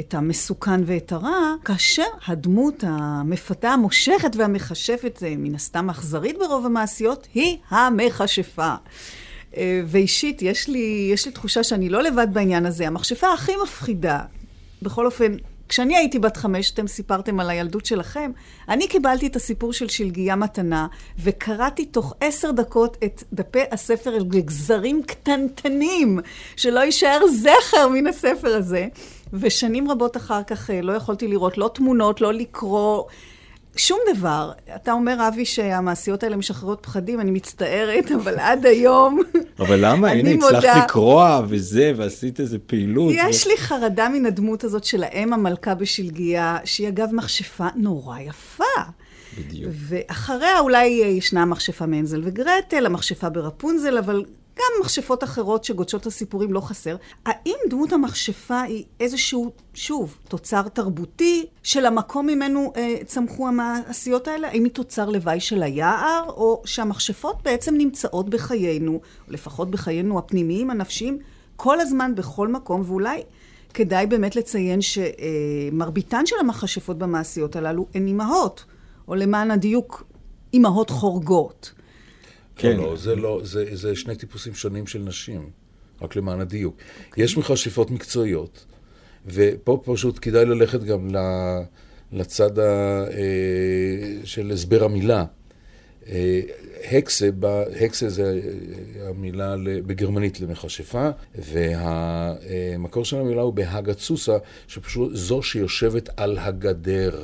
[0.00, 7.56] את המסוכן ואת הרע, כאשר הדמות המפתה, המושכת והמכשפת, מן הסתם אכזרית ברוב המעשיות, היא
[7.70, 8.74] המכשפה.
[9.56, 12.86] אה, ואישית, יש לי, יש לי תחושה שאני לא לבד בעניין הזה.
[12.86, 14.20] המכשפה הכי מפחידה,
[14.82, 15.36] בכל אופן,
[15.68, 18.30] כשאני הייתי בת חמש, אתם סיפרתם על הילדות שלכם,
[18.68, 20.86] אני קיבלתי את הסיפור של שלגיה מתנה,
[21.18, 26.18] וקראתי תוך עשר דקות את דפי הספר לגזרים קטנטנים,
[26.56, 28.86] שלא יישאר זכר מן הספר הזה.
[29.32, 33.04] ושנים רבות אחר כך אה, לא יכולתי לראות לא תמונות, לא לקרוא.
[33.76, 34.52] שום דבר.
[34.76, 39.20] אתה אומר, אבי, שהמעשיות האלה משחררות פחדים, אני מצטערת, אבל עד היום...
[39.58, 40.10] אבל למה?
[40.10, 43.12] הנה, הצלחת לקרוע וזה, ועשית איזה פעילות.
[43.16, 48.18] יש ו- לי חרדה מן הדמות הזאת של האם המלכה בשלגיה, שהיא אגב מכשפה נורא
[48.18, 48.64] יפה.
[49.38, 49.72] בדיוק.
[49.74, 54.24] ואחריה אולי ישנה המכשפה מנזל וגרטל, המכשפה ברפונזל, אבל
[54.58, 56.96] גם מכשפות אחרות שגודשות את הסיפורים לא חסר.
[57.26, 64.48] האם דמות המכשפה היא איזשהו, שוב, תוצר תרבותי של המקום ממנו אה, צמחו המעשיות האלה?
[64.48, 71.18] האם היא תוצר לוואי של היער, או שהמכשפות בעצם נמצאות בחיינו, לפחות בחיינו הפנימיים, הנפשיים,
[71.56, 73.22] כל הזמן, בכל מקום, ואולי
[73.74, 78.64] כדאי באמת לציין שמרביתן של המכשפות במעשיות הללו הן אימהות,
[79.08, 80.04] או למען הדיוק,
[80.52, 81.72] אימהות חורגות.
[82.58, 82.76] כן.
[82.76, 85.50] לא, לא, זה לא, זה, זה שני טיפוסים שונים של נשים,
[86.02, 86.76] רק למען הדיוק.
[86.76, 87.08] Okay.
[87.08, 87.24] אוקיי.
[87.24, 88.64] יש מכשפות מקצועיות,
[89.26, 91.08] ופה פשוט כדאי ללכת גם
[92.12, 92.62] לצד ה,
[93.10, 95.24] אה, של הסבר המילה.
[96.08, 96.40] אה,
[96.90, 97.28] הקסה,
[97.80, 98.40] הקסה זה
[99.08, 99.54] המילה
[99.86, 107.22] בגרמנית למכשפה, והמקור של המילה הוא בהגצוסה, שפשוט זו שיושבת על הגדר.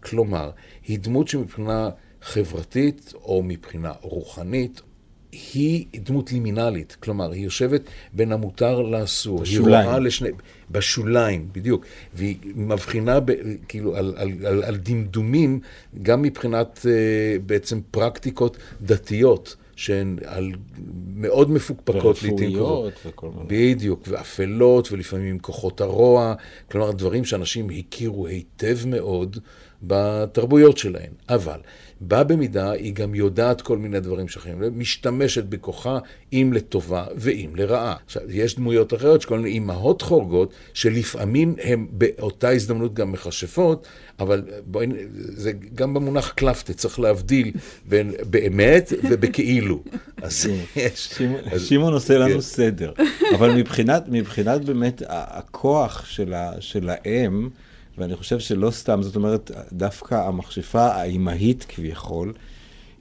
[0.00, 0.50] כלומר,
[0.86, 1.90] היא דמות שמבחינה
[2.22, 4.82] חברתית או מבחינה רוחנית,
[5.32, 9.40] היא דמות לימינלית, כלומר, היא יושבת בין המותר לאסור.
[9.40, 9.74] בשוליים.
[9.80, 10.28] היא רואה לשני...
[10.70, 11.86] בשוליים, בדיוק.
[12.14, 13.32] והיא מבחינה ב,
[13.68, 15.60] כאילו על, על, על, על דמדומים,
[16.02, 19.56] גם מבחינת אה, בעצם פרקטיקות דתיות.
[19.76, 20.52] שהן על,
[21.14, 22.92] מאוד מפוקפקות לעיתים קרובות.
[23.06, 23.74] וכל מיני.
[23.74, 26.34] בדיוק, ואפלות, ולפעמים כוחות הרוע.
[26.70, 29.38] כלומר, דברים שאנשים הכירו היטב מאוד
[29.82, 31.12] בתרבויות שלהם.
[31.28, 31.60] אבל
[32.00, 35.98] בה במידה היא גם יודעת כל מיני דברים שאחרים, משתמשת בכוחה,
[36.32, 37.96] אם לטובה ואם לרעה.
[38.06, 43.86] עכשיו, יש דמויות אחרות, שכל מיני אימהות חורגות, שלפעמים הן באותה הזדמנות גם מכשפות,
[44.18, 47.52] אבל בואי, זה גם במונח קלפטה, צריך להבדיל
[47.88, 49.82] בין באמת ובכאילו.
[50.22, 51.20] אז יש...
[51.56, 52.40] שמעון עושה לנו כן.
[52.40, 52.92] סדר.
[53.34, 56.04] אבל מבחינת, מבחינת באמת הכוח
[56.60, 57.48] של האם,
[58.00, 62.32] ואני חושב שלא סתם, זאת אומרת, דווקא המכשפה האימהית כביכול,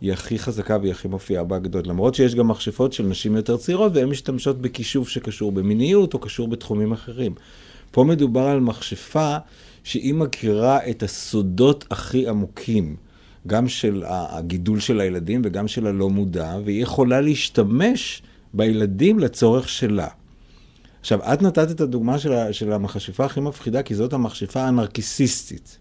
[0.02, 1.88] היא הכי חזקה והיא הכי מופיעה בהגדות.
[1.88, 6.48] למרות שיש גם מכשפות של נשים יותר צעירות, והן משתמשות בכישוף שקשור במיניות או קשור
[6.48, 7.36] בתחומים אחרים.
[7.92, 9.38] פה מדובר על מכשפה
[9.84, 12.96] שהיא מכירה את הסודות הכי עמוקים,
[13.48, 18.22] גם של הגידול של הילדים וגם של הלא מודע, והיא יכולה להשתמש
[18.54, 20.08] בילדים לצורך שלה.
[21.00, 25.78] עכשיו, את נתת את הדוגמה של, של המכשפה הכי מפחידה, כי זאת המכשפה הנרקיסיסטית.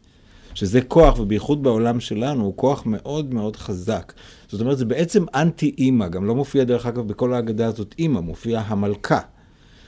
[0.54, 4.12] שזה כוח, ובייחוד בעולם שלנו, הוא כוח מאוד מאוד חזק.
[4.48, 8.60] זאת אומרת, זה בעצם אנטי-אימא, גם לא מופיע דרך אגב בכל ההגדה הזאת אימא, מופיע
[8.60, 9.20] המלכה.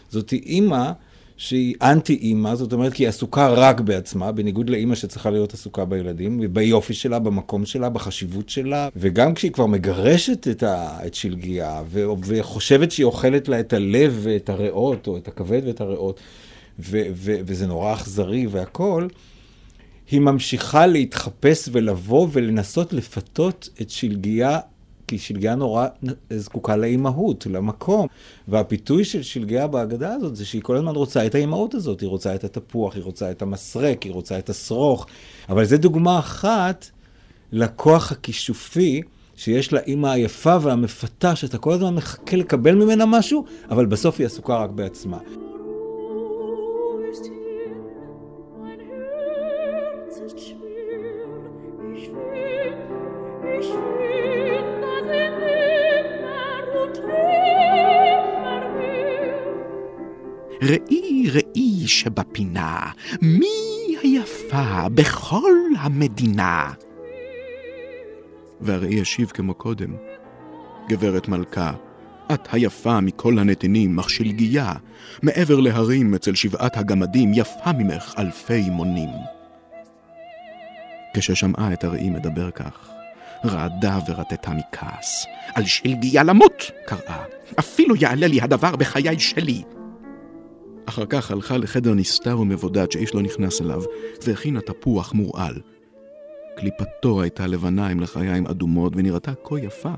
[0.08, 0.90] זאת אימא
[1.40, 5.84] שהיא אנטי אימא, זאת אומרת כי היא עסוקה רק בעצמה, בניגוד לאימא שצריכה להיות עסוקה
[5.84, 11.82] בילדים, ביופי שלה, במקום שלה, בחשיבות שלה, וגם כשהיא כבר מגרשת את, ה, את שלגיה,
[11.86, 16.20] ו, וחושבת שהיא אוכלת לה את הלב ואת הריאות, או את הכבד ואת הריאות,
[16.78, 19.08] ו, ו, וזה נורא אכזרי והכול,
[20.10, 24.58] היא ממשיכה להתחפש ולבוא ולנסות לפתות את שלגיה
[25.10, 25.86] כי שלגיה נורא
[26.30, 28.06] זקוקה לאימהות, למקום.
[28.48, 32.00] והפיתוי של שלגיה בהגדה הזאת זה שהיא כל הזמן רוצה את האימהות הזאת.
[32.00, 35.06] היא רוצה את התפוח, היא רוצה את המסרק, היא רוצה את השרוך.
[35.48, 36.90] אבל זו דוגמה אחת
[37.52, 39.02] לכוח הכישופי.
[39.36, 44.26] שיש לה אימא היפה והמפתה, שאתה כל הזמן מחכה לקבל ממנה משהו, אבל בסוף היא
[44.26, 45.18] עסוקה רק בעצמה.
[60.70, 62.90] ראי ראי שבפינה,
[63.22, 66.72] מי היפה בכל המדינה?
[68.60, 69.94] והראי ישיב כמו קודם,
[70.88, 71.72] גברת מלכה,
[72.34, 74.72] את היפה מכל הנתינים, אך שלגיה,
[75.22, 79.10] מעבר להרים אצל שבעת הגמדים, יפה ממך אלפי מונים.
[81.14, 82.90] כששמעה את הראי מדבר כך,
[83.44, 85.26] רעדה ורטטה מכעס.
[85.54, 87.24] על שלגיה למות, קראה.
[87.58, 89.62] אפילו יעלה לי הדבר בחיי שלי.
[90.86, 93.82] אחר כך הלכה לחדר נסתר ומבודד שאיש לא נכנס אליו,
[94.26, 95.60] והכינה תפוח מורעל.
[96.56, 99.94] קליפתו הייתה לבנה עם לחיים אדומות, ונראתה כה יפה,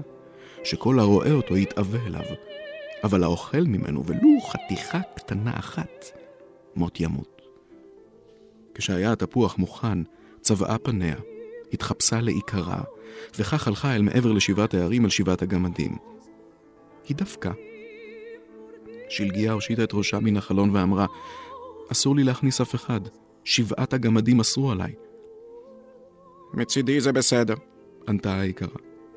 [0.65, 2.25] שכל הרואה אותו יתאווה אליו.
[3.05, 6.05] אבל האוכל ממנו, ולו חתיכה קטנה אחת,
[6.77, 7.43] מות ימות.
[8.75, 9.99] כשהיה התפוח מוכן,
[10.41, 11.17] צבעה פניה,
[11.73, 12.81] התחפשה לעיקרה,
[13.39, 15.97] וכך הלכה אל מעבר לשבעת הערים על שבעת הגמדים.
[17.09, 17.51] היא דווקא
[19.13, 21.07] שלגיה הושיטה את ראשה מן החלון ואמרה,
[21.93, 23.01] אסור לי להכניס אף אחד,
[23.45, 24.93] שבעת הגמדים אסרו עליי.
[26.55, 27.55] מצידי זה בסדר,
[28.09, 28.69] ענתה היקרה.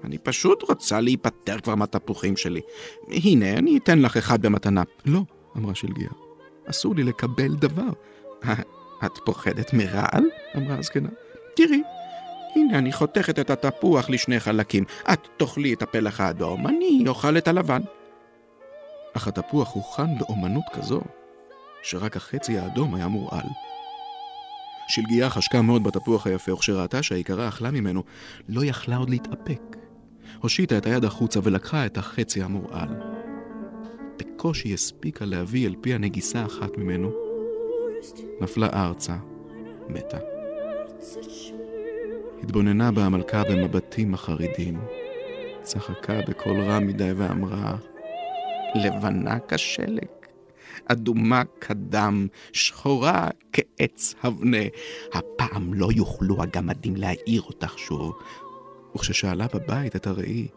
[0.04, 2.62] אני פשוט רוצה להיפטר כבר מהתפוחים שלי.
[3.08, 4.84] הנה, אני אתן לך אחד במתנה.
[5.06, 5.22] לא,
[5.58, 6.10] אמרה שלגיה,
[6.66, 7.90] אסור לי לקבל דבר.
[9.06, 10.24] את פוחדת מרעל?
[10.58, 11.10] אמרה הזקנה.
[11.56, 11.82] תראי,
[12.56, 14.84] הנה, אני חותכת את התפוח לשני חלקים.
[15.14, 17.82] את תאכלי את הפלח האדום, אני אוכל את הלבן.
[19.18, 21.02] אך התפוח הוכן באומנות כזו,
[21.84, 23.46] שרק החצי האדום היה מורעל.
[24.88, 28.04] שלגיה חשקה מאוד בתפוח היפה, וכשראתה שהעיקרה אכלה ממנו,
[28.50, 29.62] לא יכלה עוד להתאפק.
[30.42, 32.90] הושיטה את היד החוצה ולקחה את החצי המורעל.
[34.18, 37.12] בקושי הספיקה להביא אל פי הנגיסה אחת ממנו,
[38.42, 39.16] נפלה ארצה,
[39.90, 40.18] מתה.
[42.44, 44.80] התבוננה בה המלכה במבטים מחרידים,
[45.62, 47.76] צחקה בקול רם מדי ואמרה,
[48.76, 50.08] לבנה כשלג,
[50.86, 54.58] אדומה כדם, שחורה כעץ הבנה.
[55.14, 58.14] הפעם לא יוכלו הגמדים להעיר אותך שוב.
[58.96, 60.48] וכששאלה בבית את הראי,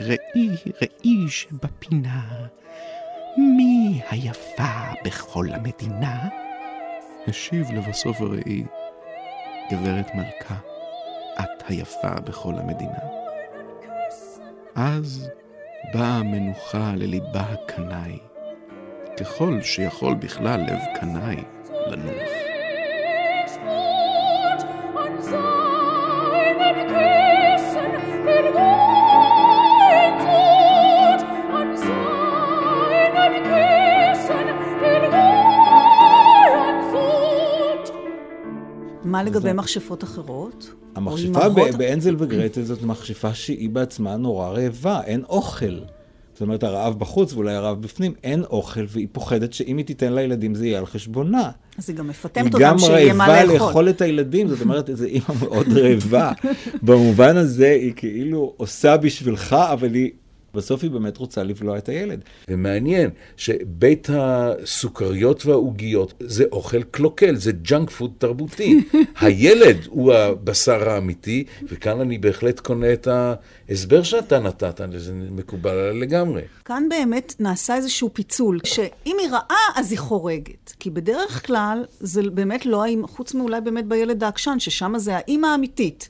[0.00, 0.48] ראי,
[0.82, 2.46] ראי שבפינה,
[3.36, 6.28] מי היפה בכל המדינה?
[7.26, 8.64] השיב לבסוף הראי,
[9.72, 10.56] גברת מלכה,
[11.40, 12.98] את היפה בכל המדינה.
[14.74, 15.28] אז
[15.92, 18.18] באה המנוחה לליבה הקנאי,
[19.20, 21.44] ככל שיכול בכלל לב קנאי
[21.86, 22.28] לנוח.
[39.04, 40.83] מה לגבי מכשפות אחרות?
[40.94, 41.48] המכשפה?
[41.76, 45.78] בהנזל וגרטל זאת מכשפה שהיא בעצמה נורא רעבה, אין אוכל.
[46.34, 50.54] זאת אומרת, הרעב בחוץ ואולי הרעב בפנים, אין אוכל, והיא פוחדת שאם היא תיתן לילדים
[50.54, 51.50] זה יהיה על חשבונה.
[51.78, 53.66] אז היא גם היא מפטמת גם אותם שיהיה מה רעבה לאכול.
[53.68, 56.32] לאכול את הילדים, זאת אומרת, איזו אימא מאוד רעבה.
[56.82, 60.10] במובן הזה, היא כאילו עושה בשבילך, אבל היא,
[60.54, 62.20] בסוף היא באמת רוצה לבלוע את הילד.
[62.48, 68.80] ומעניין שבית הסוכריות והעוגיות זה אוכל קלוקל, זה junk food תרבותי.
[69.20, 73.08] הילד הוא הבשר האמיתי, וכאן אני בהחלט קונה את
[73.68, 76.42] ההסבר שאתה נתת, זה מקובל עליי לגמרי.
[76.64, 80.72] כאן באמת נעשה איזשהו פיצול, שאם היא רעה, אז היא חורגת.
[80.78, 85.46] כי בדרך כלל, זה באמת לא האמא, חוץ מאולי באמת בילד העקשן, ששם זה האימא
[85.46, 86.08] האמיתית.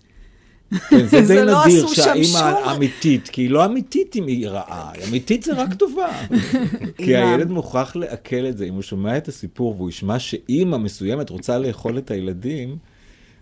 [0.89, 5.43] כן, זה די לא נדיר שהאימא האמיתית, כי היא לא אמיתית אם היא רעה, אמיתית
[5.43, 6.13] זה רק טובה.
[7.05, 11.31] כי הילד מוכרח לעכל את זה, אם הוא שומע את הסיפור והוא ישמע שאימא מסוימת
[11.31, 12.77] רוצה לאכול את הילדים,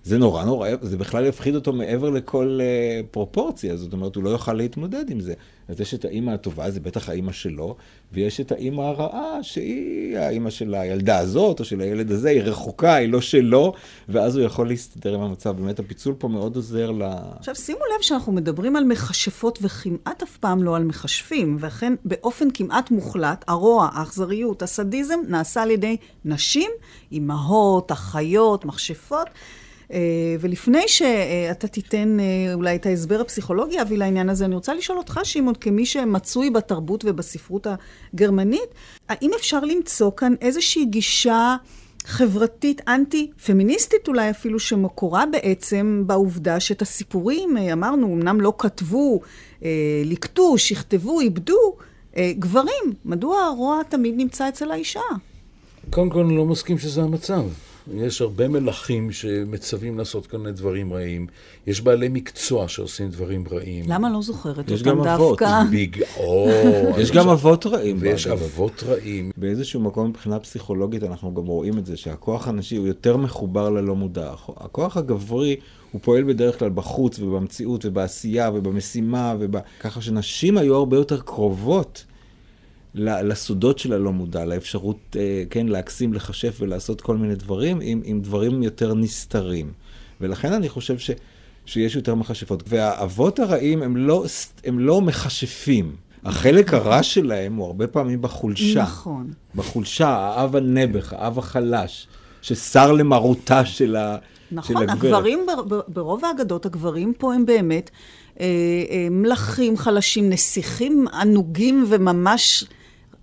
[0.05, 4.31] זה נורא נורא, זה בכלל יפחיד אותו מעבר לכל uh, פרופורציה, זאת אומרת, הוא לא
[4.31, 5.35] יוכל להתמודד עם זה.
[5.69, 7.77] אז יש את האימא הטובה, זה בטח האימא שלו,
[8.13, 12.95] ויש את האימא הרעה, שהיא האימא של הילדה הזאת, או של הילד הזה, היא רחוקה,
[12.95, 13.73] היא לא שלו,
[14.09, 15.57] ואז הוא יכול להסתדר עם המצב.
[15.57, 17.03] באמת, הפיצול פה מאוד עוזר ל...
[17.39, 22.49] עכשיו, שימו לב שאנחנו מדברים על מכשפות וכמעט אף פעם לא על מכשפים, ואכן באופן
[22.55, 26.71] כמעט מוחלט, הרוע, האכזריות, הסדיזם, נעשה על ידי נשים,
[27.13, 29.27] אימהות, אחיות, מכשפות.
[29.93, 29.99] אה,
[30.41, 35.21] ולפני שאתה תיתן אה, אולי את ההסבר הפסיכולוגי, אבי, לעניין הזה, אני רוצה לשאול אותך,
[35.25, 37.67] שמעון, כמי שמצוי בתרבות ובספרות
[38.15, 38.75] הגרמנית,
[39.09, 41.57] האם אפשר למצוא כאן איזושהי גישה
[42.05, 49.21] חברתית אנטי-פמיניסטית אולי אפילו, שמקורה בעצם בעובדה שאת הסיפורים, אה, אמרנו, אמנם לא כתבו,
[50.05, 51.77] ליקטו, שכתבו, איבדו,
[52.19, 52.93] גברים.
[53.05, 55.01] מדוע הרוע תמיד נמצא אצל האישה?
[55.91, 57.43] קודם כל, אני לא מסכים שזה המצב.
[57.95, 61.27] יש הרבה מלכים שמצווים לעשות כל מיני דברים רעים.
[61.67, 63.85] יש בעלי מקצוע שעושים דברים רעים.
[63.89, 65.39] למה לא זוכרת יש אותם גם אבות.
[65.39, 65.63] דווקא?
[65.71, 66.03] ביג...
[66.17, 66.49] או,
[66.99, 67.97] יש גם אבות רעים.
[68.01, 68.27] ויש.
[68.27, 69.31] אבות רעים.
[69.37, 73.95] באיזשהו מקום מבחינה פסיכולוגית אנחנו גם רואים את זה, שהכוח הנשי הוא יותר מחובר ללא
[73.95, 74.33] מודע.
[74.57, 75.57] הכוח הגברי
[75.93, 79.57] הוא פועל בדרך כלל בחוץ ובמציאות ובעשייה ובמשימה, וב...
[79.81, 82.05] ככה שנשים היו הרבה יותר קרובות
[82.95, 88.21] לסודות של הלא מודע, לאפשרות, אה, כן, להקסים, לחשף ולעשות כל מיני דברים עם, עם
[88.21, 89.73] דברים יותר נסתרים.
[90.21, 91.11] ולכן אני חושב ש...
[91.67, 92.63] שיש יותר מכשפות.
[92.67, 94.25] והאבות הרעים הם לא,
[94.65, 95.97] הם לא מכשפים.
[96.25, 98.83] החלק הרע שלהם הוא הרבה פעמים בחולשה.
[98.83, 99.31] נכון.
[99.55, 102.07] בחולשה, האב הנעבך, האב החלש,
[102.43, 104.17] שסר למרותה של, ה...
[104.17, 104.91] של נכון, הגברת.
[105.05, 107.91] הגברים, ב- ב- ברוב האגדות, הגברים פה הם באמת
[108.41, 108.47] אה,
[108.91, 112.65] אה, מלכים חלשים, נסיכים ענוגים וממש,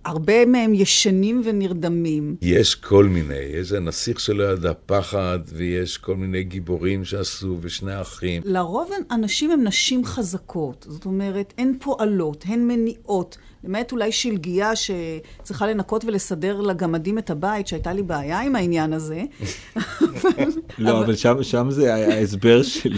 [0.04, 2.36] הרבה מהם ישנים ונרדמים.
[2.42, 8.42] יש כל מיני, יש הנסיך שלא ידע פחד, ויש כל מיני גיבורים שעשו, ושני אחים.
[8.44, 13.38] לרוב הנשים הן נשים חזקות, זאת אומרת, הן פועלות, הן מניעות.
[13.64, 19.22] למעט אולי שלגיה שצריכה לנקות ולסדר לגמדים את הבית, שהייתה לי בעיה עם העניין הזה.
[20.78, 22.96] לא, אבל שם, שם זה ההסבר שלי,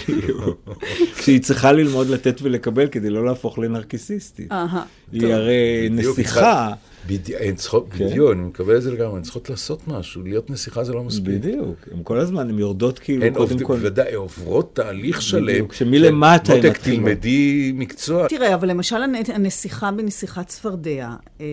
[1.23, 4.53] שהיא צריכה ללמוד לתת ולקבל כדי לא להפוך לנרקיסיסטית.
[4.53, 4.83] אהה,
[5.13, 5.35] היא.
[5.35, 6.73] הרי נסיכה,
[7.07, 8.07] בדי- הן צריכות, כן.
[8.09, 11.25] בדיוק, אני מקבל את זה לגמרי, הן צריכות לעשות משהו, להיות נסיכה זה לא מספיק.
[11.25, 13.77] בדיוק, הם כל הזמן, הם יורדות כאילו, הן קודם כל...
[13.77, 15.47] בוודאי עוברות תהליך שלם.
[15.47, 16.99] בדיוק, שמלמטה הן מותק, מתחילות.
[17.05, 18.29] תלמדי מקצוע.
[18.29, 21.09] תראה, אבל למשל הנ- הנסיכה בנסיכת צפרדע,
[21.41, 21.47] אה,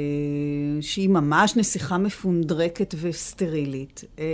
[0.81, 4.25] שהיא ממש נסיכה מפונדרקת וסטרילית, אה,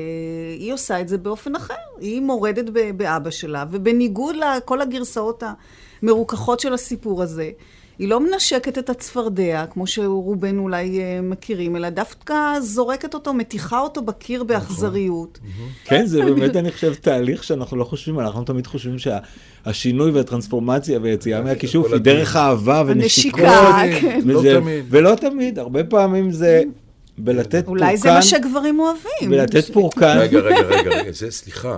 [0.60, 1.74] היא עושה את זה באופן אחר.
[2.00, 5.44] היא מורדת ב- באבא שלה, ובניגוד לכל הגרסאות
[6.04, 7.50] המרוככות של הסיפור הזה,
[8.00, 13.80] היא לא מנשקת את הצפרדע, כמו שרובנו אולי אה, מכירים, אלא דווקא זורקת אותו, מתיחה
[13.80, 15.40] אותו בקיר באכזריות.
[15.86, 18.32] כן, זה באמת, אני חושב, תהליך שאנחנו לא חושבים עליו.
[18.32, 23.40] אנחנו תמיד חושבים שהשינוי והטרנספורמציה והיציאה מהכישוף היא דרך אהבה ונשיקות.
[23.40, 24.20] הנשיקה, כן.
[24.26, 24.42] לא.
[24.90, 26.64] ולא תמיד, הרבה פעמים זה
[27.18, 27.84] בלתת פורקן.
[27.84, 29.32] אולי זה מה שגברים אוהבים.
[29.32, 30.18] ולתת פורקן.
[30.20, 31.78] רגע, רגע, רגע, רגע, זה, סליחה,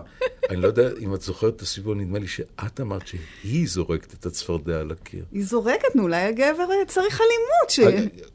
[0.50, 4.26] אני לא יודע אם את זוכרת את הסיפור, נדמה לי שאת אמרת שהיא זורקת את
[4.26, 5.24] הצפרדע על הקיר.
[5.32, 7.70] היא זורקת, נו, אולי הגבר אה, צריך אלימות.
[7.70, 7.80] ש...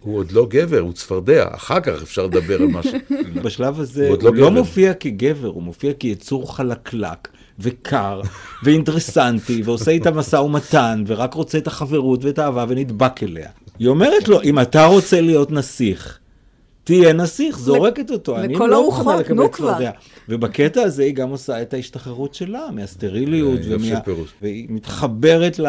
[0.00, 2.98] הוא עוד לא גבר, הוא צפרדע, אחר כך אפשר לדבר על משהו.
[3.44, 4.60] בשלב הזה הוא הוא עוד לא לא גבר.
[4.60, 7.28] מופיע כגבר, הוא מופיע כיצור חלקלק
[7.58, 8.20] וקר
[8.64, 13.50] ואינטרסנטי, ועושה איתה משא ומתן, ורק רוצה את החברות ואת האהבה ונדבק אליה.
[13.78, 16.18] היא אומרת לו, אם אתה רוצה להיות נסיך,
[16.84, 18.38] תהיה נסיך, זורקת אותו.
[18.38, 19.48] אני לא מוכנה לקבל.
[19.48, 19.90] צפרדע.
[20.28, 24.00] ובקטע הזה היא גם עושה את ההשתחררות שלה, מהסטריליות, אה, ומה...
[24.42, 25.66] והיא מתחברת ל...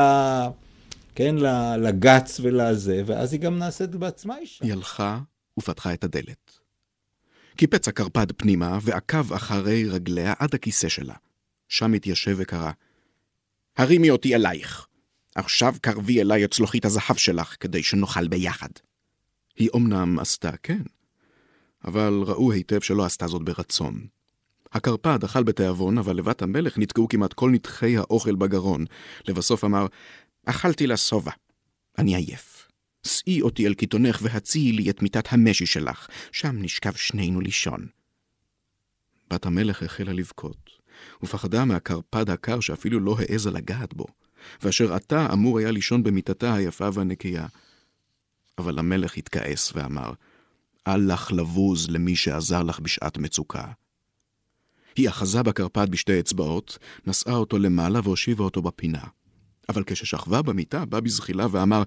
[1.16, 4.66] כן, ל- לגץ ולזה, ואז היא גם נעשית בעצמה אישה.
[4.66, 5.20] היא הלכה
[5.59, 6.59] ופתחה את הדלת.
[7.55, 11.14] קיפץ הקרפד פנימה ועקב אחרי רגליה עד הכיסא שלה.
[11.68, 12.72] שם התיישב וקרא,
[13.78, 14.88] הרימי אותי אלייך.
[15.36, 18.70] עכשיו קרבי אליי את צלוחית הזהב שלך, כדי שנאכל ביחד.
[19.55, 20.82] היא אמנם עשתה כן,
[21.86, 24.07] אבל ראו היטב שלא עשתה זאת ברצון.
[24.73, 28.86] הקרפד אכל בתיאבון, אבל לבת המלך נתקעו כמעט כל נתחי האוכל בגרון.
[29.27, 29.86] לבסוף אמר,
[30.45, 31.31] אכלתי לשובע.
[31.97, 32.67] אני עייף.
[33.07, 37.88] שאי אותי אל קיתונך והציעי לי את מיטת המשי שלך, שם נשכב שנינו לישון.
[39.29, 40.69] בת המלך החלה לבכות,
[41.23, 44.05] ופחדה מהקרפד הקר שאפילו לא העזה לגעת בו,
[44.61, 47.45] ואשר עתה אמור היה לישון במיטתה היפה והנקייה.
[48.57, 50.13] אבל המלך התכעס ואמר,
[50.88, 53.65] אל לך לבוז למי שעזר לך בשעת מצוקה.
[54.95, 56.77] היא אחזה בקרפד בשתי אצבעות,
[57.07, 59.03] נשאה אותו למעלה והושיבה אותו בפינה.
[59.69, 61.84] אבל כששכבה במיטה, בא בזחילה ואמר,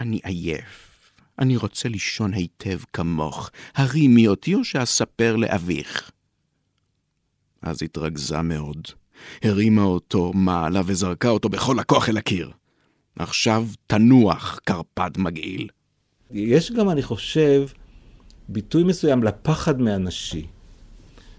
[0.00, 0.92] אני עייף.
[1.38, 3.50] אני רוצה לישון היטב כמוך.
[3.74, 6.10] הרימי אותי או שאספר לאביך.
[7.62, 8.88] אז התרגזה מאוד.
[9.42, 12.50] הרימה אותו מעלה וזרקה אותו בכל הכוח אל הקיר.
[13.18, 15.68] עכשיו תנוח, קרפד מגעיל.
[16.30, 17.66] יש גם, אני חושב,
[18.48, 20.46] ביטוי מסוים לפחד מהנשי.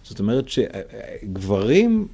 [0.04, 2.08] זאת אומרת שגברים,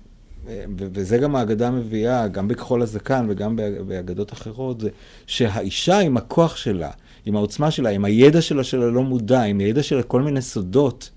[0.78, 4.90] וזה גם האגדה מביאה, גם בכחול הזקן וגם באג- באגדות אחרות, זה
[5.28, 6.92] שהאישה עם הכוח שלה,
[7.26, 11.10] עם העוצמה שלה, עם הידע שלה של הלא מודע, עם הידע של כל מיני סודות,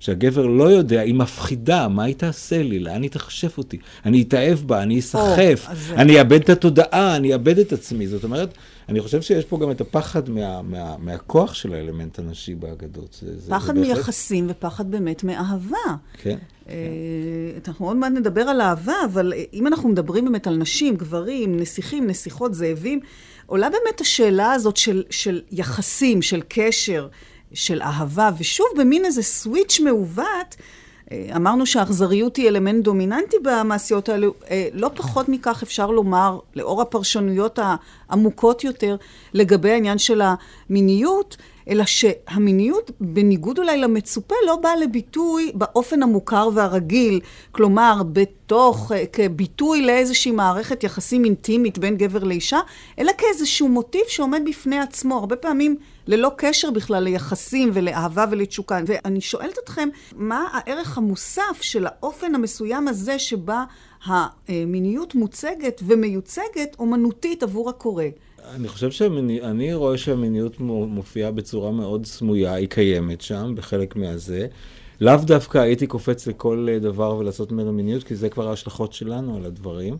[0.00, 3.78] שהגבר לא יודע, היא מפחידה, מה היא תעשה לי, לאן היא תכשף אותי?
[4.06, 8.06] אני אתאהב בה, אני אסחף, זה- אני אאבד את התודעה, אני אאבד את עצמי.
[8.08, 8.54] זאת אומרת,
[8.88, 13.18] אני חושב שיש פה גם את הפחד מה, מה, מהכוח של האלמנט הנשי באגדות.
[13.22, 15.76] זה, פחד זה בהחלט- מיחסים ופחד באמת מאהבה.
[16.22, 16.38] כן.
[16.68, 16.74] אה,
[17.68, 22.06] אנחנו עוד מעט נדבר על אהבה, אבל אם אנחנו מדברים באמת על נשים, גברים, נסיכים,
[22.06, 23.00] נסיכות, זאבים,
[23.46, 27.08] עולה באמת השאלה הזאת של, של יחסים, של קשר,
[27.52, 30.56] של אהבה, ושוב, במין איזה סוויץ' מעוות,
[31.12, 36.82] אה, אמרנו שהאכזריות היא אלמנט דומיננטי במעשיות האלו, אה, לא פחות מכך אפשר לומר, לאור
[36.82, 38.96] הפרשנויות העמוקות יותר,
[39.34, 41.36] לגבי העניין של המיניות,
[41.68, 47.20] אלא שהמיניות, בניגוד אולי למצופה, לא באה לביטוי באופן המוכר והרגיל.
[47.52, 52.60] כלומר, בתוך, אה, כביטוי לאיזושהי מערכת יחסים אינטימית בין גבר לאישה,
[52.98, 58.80] אלא כאיזשהו מוטיב שעומד בפני עצמו, הרבה פעמים ללא קשר בכלל ליחסים ולאהבה ולתשוקה.
[58.86, 63.64] ואני שואלת אתכם, מה הערך המוסף של האופן המסוים הזה שבה
[64.06, 68.04] המיניות מוצגת ומיוצגת אומנותית עבור הקורא?
[68.54, 73.96] אני חושב שאני אני רואה שהמיניות מו- מופיעה בצורה מאוד סמויה, היא קיימת שם, בחלק
[73.96, 74.46] מהזה.
[75.00, 79.36] לאו דווקא הייתי קופץ לכל אה, דבר ולעשות ממנו מיניות, כי זה כבר ההשלכות שלנו
[79.36, 79.96] על הדברים.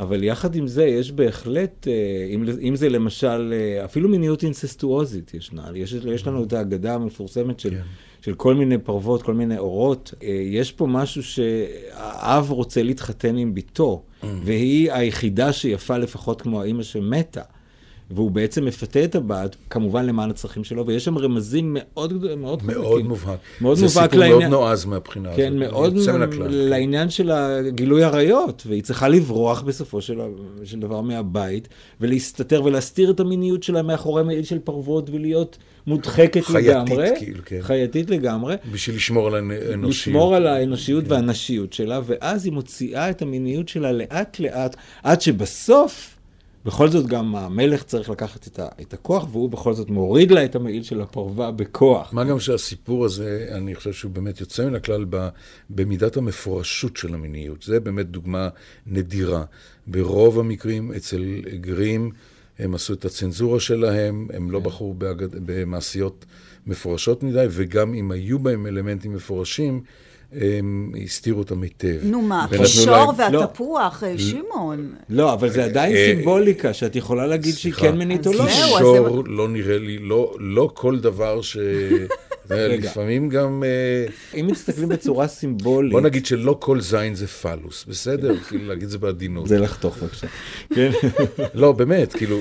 [0.00, 5.34] אבל יחד עם זה, יש בהחלט, אה, אם, אם זה למשל, אה, אפילו מיניות אינססטואוזית
[5.34, 5.70] ישנה.
[5.74, 7.82] יש, יש לנו את האגדה המפורסמת של, כן.
[8.20, 10.14] של כל מיני פרוות, כל מיני אורות.
[10.50, 14.02] יש פה משהו שהאב רוצה להתחתן עם בתו,
[14.44, 17.42] והיא היחידה שיפה לפחות כמו האימא שמתה.
[18.10, 22.86] והוא בעצם מפתה את הבת, כמובן למען הצרכים שלו, ויש שם רמזים מאוד מאוד מאוד
[22.92, 23.06] חזקים.
[23.08, 23.38] מובהק.
[23.60, 25.36] מאוד זה מובהק סיפור מאוד לעניין- נועז מהבחינה הזאת.
[25.40, 26.48] כן, מאוד הכלל.
[26.50, 30.20] לעניין של הגילוי עריות, והיא צריכה לברוח בסופו של,
[30.64, 31.68] של דבר מהבית,
[32.00, 37.08] ולהסתתר ולהסתיר את המיניות שלה מאחורי מעיל של פרוות, ולהיות מודחקת חייתית, לגמרי.
[37.18, 37.58] כאילו, כן.
[37.62, 38.54] חייתית לגמרי.
[38.72, 39.84] בשביל לשמור על האנושיות.
[39.90, 41.12] לשמור על האנושיות כן.
[41.12, 46.17] והנשיות שלה, ואז היא מוציאה את המיניות שלה לאט לאט, עד שבסוף,
[46.68, 50.44] בכל זאת גם המלך צריך לקחת את, ה, את הכוח, והוא בכל זאת מוריד לה
[50.44, 52.12] את המעיל של הפרווה בכוח.
[52.12, 55.28] מה גם שהסיפור הזה, אני חושב שהוא באמת יוצא מן הכלל ב,
[55.70, 57.62] במידת המפורשות של המיניות.
[57.62, 58.48] זה באמת דוגמה
[58.86, 59.44] נדירה.
[59.86, 62.10] ברוב המקרים אצל גרים,
[62.58, 66.24] הם עשו את הצנזורה שלהם, הם לא בחרו באגד, במעשיות
[66.66, 69.82] מפורשות מדי, וגם אם היו בהם אלמנטים מפורשים,
[70.32, 71.98] הם הסתירו אותם היטב.
[72.02, 74.92] נו מה, הקישור והתפוח, אה, שמעון.
[75.08, 77.72] לא, אבל זה עדיין אה, סימבוליקה, שאת יכולה להגיד שהיא.
[77.72, 78.44] כן מינית או לא.
[78.46, 81.56] קישור לא נראה לי, לא, לא כל דבר ש...
[82.50, 83.64] לפעמים גם...
[83.66, 88.40] אה, אם מסתכלים בצורה סימבולית, בוא נגיד שלא כל זין זה פלוס, בסדר?
[88.40, 89.48] כאילו להגיד את זה בעדינות.
[89.48, 90.26] זה לחתוך בבקשה.
[90.74, 90.90] כן.
[91.54, 92.40] לא, באמת, כאילו,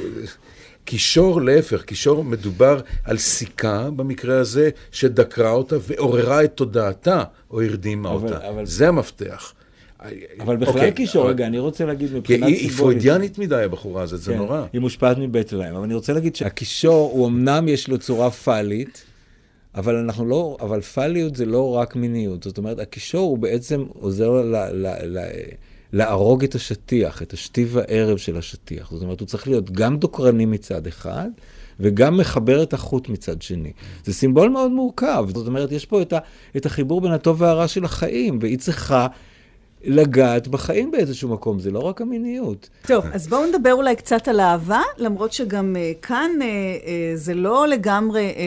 [0.85, 8.13] קישור להפך, קישור מדובר על סיכה, במקרה הזה, שדקרה אותה ועוררה את תודעתה, או הרדימה
[8.13, 8.49] אבל- אותה.
[8.49, 9.53] אבל- זה המפתח.
[10.39, 12.59] אבל בכלל אוקיי, קישור, אבל- רגע, אני רוצה להגיד היא סימבולית.
[12.59, 14.65] היא פרוידיאנית מדי, הבחורה הזאת, זה כן, נורא.
[14.73, 19.03] היא מושפעת מבית להם, אבל אני רוצה להגיד שהקישור, הוא אמנם יש לו צורה פאלית,
[19.75, 22.43] אבל אנחנו לא, אבל פאליות זה לא רק מיניות.
[22.43, 24.87] זאת אומרת, הקישור הוא בעצם עוזר ל, ל,
[25.17, 25.19] ל,
[25.93, 28.91] להרוג את השטיח, את השתי הערב של השטיח.
[28.91, 31.27] זאת אומרת, הוא צריך להיות גם דוקרני מצד אחד,
[31.79, 33.71] וגם מחבר את החוט מצד שני.
[34.05, 35.25] זה סימבול מאוד מורכב.
[35.33, 36.19] זאת אומרת, יש פה את, ה,
[36.57, 39.07] את החיבור בין הטוב והרע של החיים, והיא צריכה
[39.83, 42.69] לגעת בחיים באיזשהו מקום, זה לא רק המיניות.
[42.87, 47.33] טוב, אז בואו נדבר אולי קצת על אהבה, למרות שגם uh, כאן uh, uh, זה
[47.33, 48.41] לא לגמרי uh,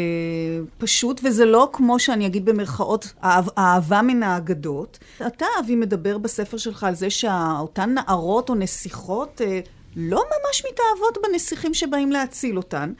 [0.78, 4.98] פשוט, וזה לא כמו שאני אגיד במרכאות, אהב, אהבה מן האגדות.
[5.26, 11.18] אתה, אבי, מדבר בספר שלך על זה שאותן נערות או נסיכות uh, לא ממש מתאהבות
[11.22, 12.92] בנסיכים שבאים להציל אותן.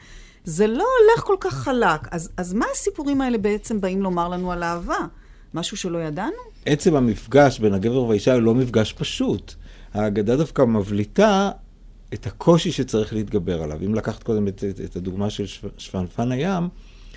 [0.43, 2.07] זה לא הולך כל כך חלק.
[2.11, 4.97] אז, אז מה הסיפורים האלה בעצם באים לומר לנו על אהבה?
[5.53, 6.31] משהו שלא ידענו?
[6.65, 9.53] עצם המפגש בין הגבר והאישה הוא לא מפגש פשוט.
[9.93, 11.51] ההגדה דווקא מבליטה
[12.13, 13.77] את הקושי שצריך להתגבר עליו.
[13.85, 16.69] אם לקחת קודם את, את, את הדוגמה של שו- שפנפן הים,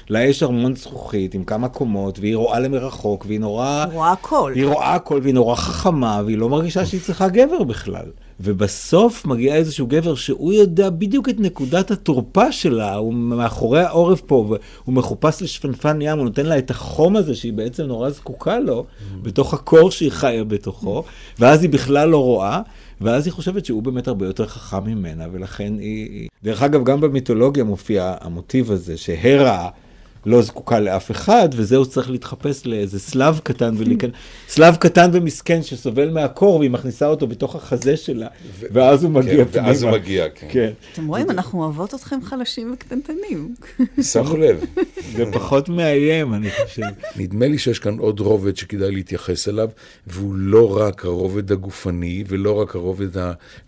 [0.08, 3.84] לה יש ארמון זכוכית עם כמה קומות, והיא רואה למרחוק, והיא נורא...
[3.92, 4.52] רואה הכל.
[4.54, 8.06] היא רואה הכל, והיא נורא חכמה, והיא לא מרגישה שהיא צריכה גבר בכלל.
[8.40, 14.34] ובסוף מגיע איזשהו גבר שהוא יודע בדיוק את נקודת התורפה שלה, הוא מאחורי העורף פה,
[14.34, 18.84] והוא מחופש לשפנפן ים, הוא נותן לה את החום הזה שהיא בעצם נורא זקוקה לו,
[19.22, 21.04] בתוך הקור שהיא חיה בתוכו,
[21.38, 22.60] ואז היא בכלל לא רואה.
[23.00, 26.08] ואז היא חושבת שהוא באמת הרבה יותר חכם ממנה, ולכן היא...
[26.10, 29.68] היא- דרך אגב, גם במיתולוגיה מופיע המוטיב הזה, שהרה
[30.26, 34.12] לא זקוקה לאף אחד, וזהו צריך להתחפש לאיזה סלב קטן ולהיכנס...
[34.48, 38.28] סלב קטן ומסכן שסובל מהקור, והיא מכניסה אותו בתוך החזה שלה,
[38.60, 39.68] ואז הוא מגיע כן, פנימה.
[39.68, 40.46] ואז הוא מגיע, כן.
[40.50, 40.70] כן.
[40.92, 43.54] אתם רואים, אנחנו אוהבות אתכם חלשים וקטנטנים.
[44.12, 44.64] שמו לב.
[45.16, 46.82] זה פחות מאיים, אני חושב.
[47.16, 49.68] נדמה לי שיש כאן עוד רובד שכדאי להתייחס אליו,
[50.06, 53.08] והוא לא רק הרובד הגופני ולא רק הרובד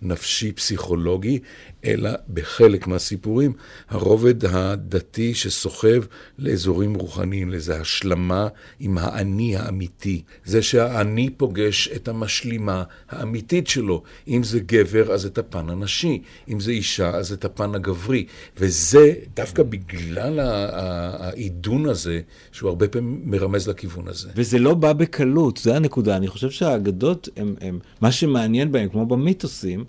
[0.03, 1.39] הנפשי-פסיכולוגי,
[1.87, 3.53] אלא בחלק מהסיפורים,
[3.89, 6.03] הרובד הדתי שסוחב
[6.39, 8.49] לאזורים רוחניים, לאיזו השלמה
[8.81, 10.23] עם האני האמיתי.
[10.45, 14.03] זה שהאני פוגש את המשלימה האמיתית שלו.
[14.29, 16.23] אם זה גבר, אז את הפן הנשי.
[16.49, 18.27] אם זה אישה, אז את הפן הגברי.
[18.57, 22.21] וזה דווקא בגלל העידון הזה,
[22.53, 24.29] שהוא הרבה פעמים מרמז לכיוון הזה.
[24.37, 26.17] וזה לא בא בקלות, זה הנקודה.
[26.17, 29.85] אני חושב שהאגדות, הם, הם, מה שמעניין בהם, כמו במיתוסים,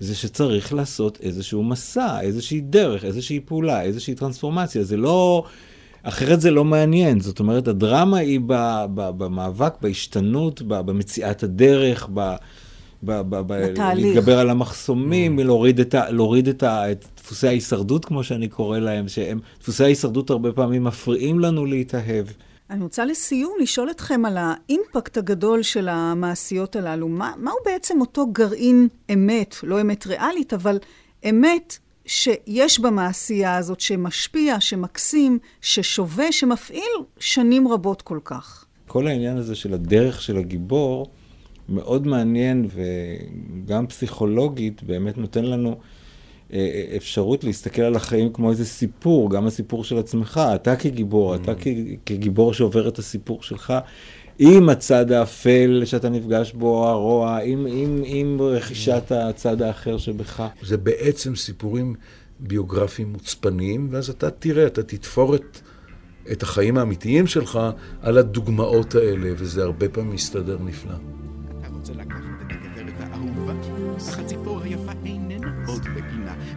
[0.00, 4.82] זה שצריך לעשות איזשהו מסע, איזושהי דרך, איזושהי פעולה, איזושהי טרנספורמציה.
[4.82, 5.44] זה לא...
[6.02, 7.20] אחרת זה לא מעניין.
[7.20, 12.34] זאת אומרת, הדרמה היא ב, ב, במאבק, בהשתנות, ב, במציאת הדרך, ב...
[13.02, 14.06] ב, ב, ב, בתהליך.
[14.06, 18.78] להתגבר על המחסומים, להוריד, את, ה, להוריד את, ה, את דפוסי ההישרדות, כמו שאני קורא
[18.78, 22.26] להם, שהם, דפוסי ההישרדות הרבה פעמים מפריעים לנו להתאהב.
[22.70, 27.08] אני רוצה לסיום לשאול אתכם על האימפקט הגדול של המעשיות הללו.
[27.08, 30.78] מה, מהו בעצם אותו גרעין אמת, לא אמת ריאלית, אבל
[31.28, 38.64] אמת שיש במעשייה הזאת, שמשפיע, שמקסים, ששווה, שמפעיל שנים רבות כל כך?
[38.86, 41.06] כל העניין הזה של הדרך של הגיבור
[41.68, 45.76] מאוד מעניין וגם פסיכולוגית באמת נותן לנו
[46.96, 51.68] אפשרות להסתכל על החיים כמו איזה סיפור, גם הסיפור של עצמך, אתה כגיבור, אתה כ-
[52.06, 53.74] כגיבור שעובר את הסיפור שלך.
[54.42, 60.42] עם הצד האפל שאתה נפגש בו, הרוע, עם, עם, עם רכישת הצד האחר שבך.
[60.62, 61.94] זה בעצם סיפורים
[62.40, 65.58] ביוגרפיים מוצפנים, ואז אתה תראה, אתה תתפור את,
[66.32, 67.60] את החיים האמיתיים שלך
[68.02, 70.94] על הדוגמאות האלה, וזה הרבה פעמים מסתדר נפלא.
[71.60, 72.29] אתה רוצה לקחת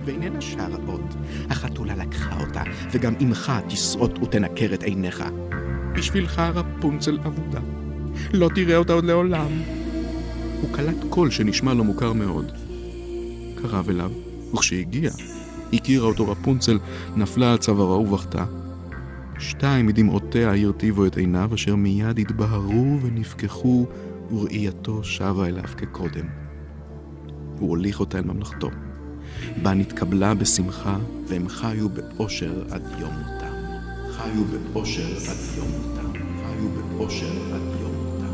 [0.06, 1.14] ואיננה שרה עוד.
[1.50, 5.24] החתולה לקחה אותה, וגם אמך תשרוט ותנקר את עיניך.
[5.96, 7.60] בשבילך רפונצל אבודה.
[8.34, 9.48] לא תראה אותה עוד לעולם.
[10.62, 12.52] הוא קלט קול שנשמע לו מוכר מאוד.
[13.62, 14.12] קרב אליו,
[14.54, 15.12] וכשהגיע,
[15.74, 16.80] הכירה אותו רפונצל,
[17.16, 18.46] נפלה על צווארה ובכתה.
[19.40, 23.86] שתיים מדמעותיה הרטיבו את עיניו, אשר מיד התבהרו ונפקחו,
[24.32, 26.26] וראייתו שבה אליו כקודם.
[27.60, 28.70] הוא הוליך אותה אל ממלכתו,
[29.62, 33.54] בה נתקבלה בשמחה, והם חיו באושר עד יום מותם.
[34.12, 36.14] חיו באושר עד יום מותם.
[36.14, 38.34] חיו באושר עד יום מותם.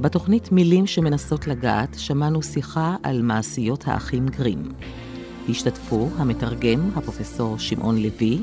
[0.00, 4.72] בתוכנית מילים שמנסות לגעת שמענו שיחה על מעשיות האחים גרים.
[5.48, 8.42] השתתפו המתרגם, הפרופסור שמעון לוי,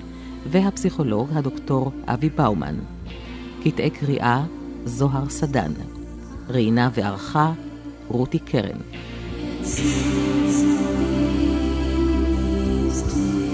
[0.51, 2.75] והפסיכולוג, הדוקטור אבי באומן.
[3.63, 4.43] קטעי קריאה,
[4.85, 5.71] זוהר סדן.
[6.49, 7.51] ראיינה וערכה,
[8.07, 8.77] רותי קרן.
[13.03, 13.44] כל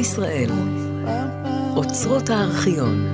[0.00, 0.50] ישראל,
[1.76, 3.09] אוצרות הארכיון.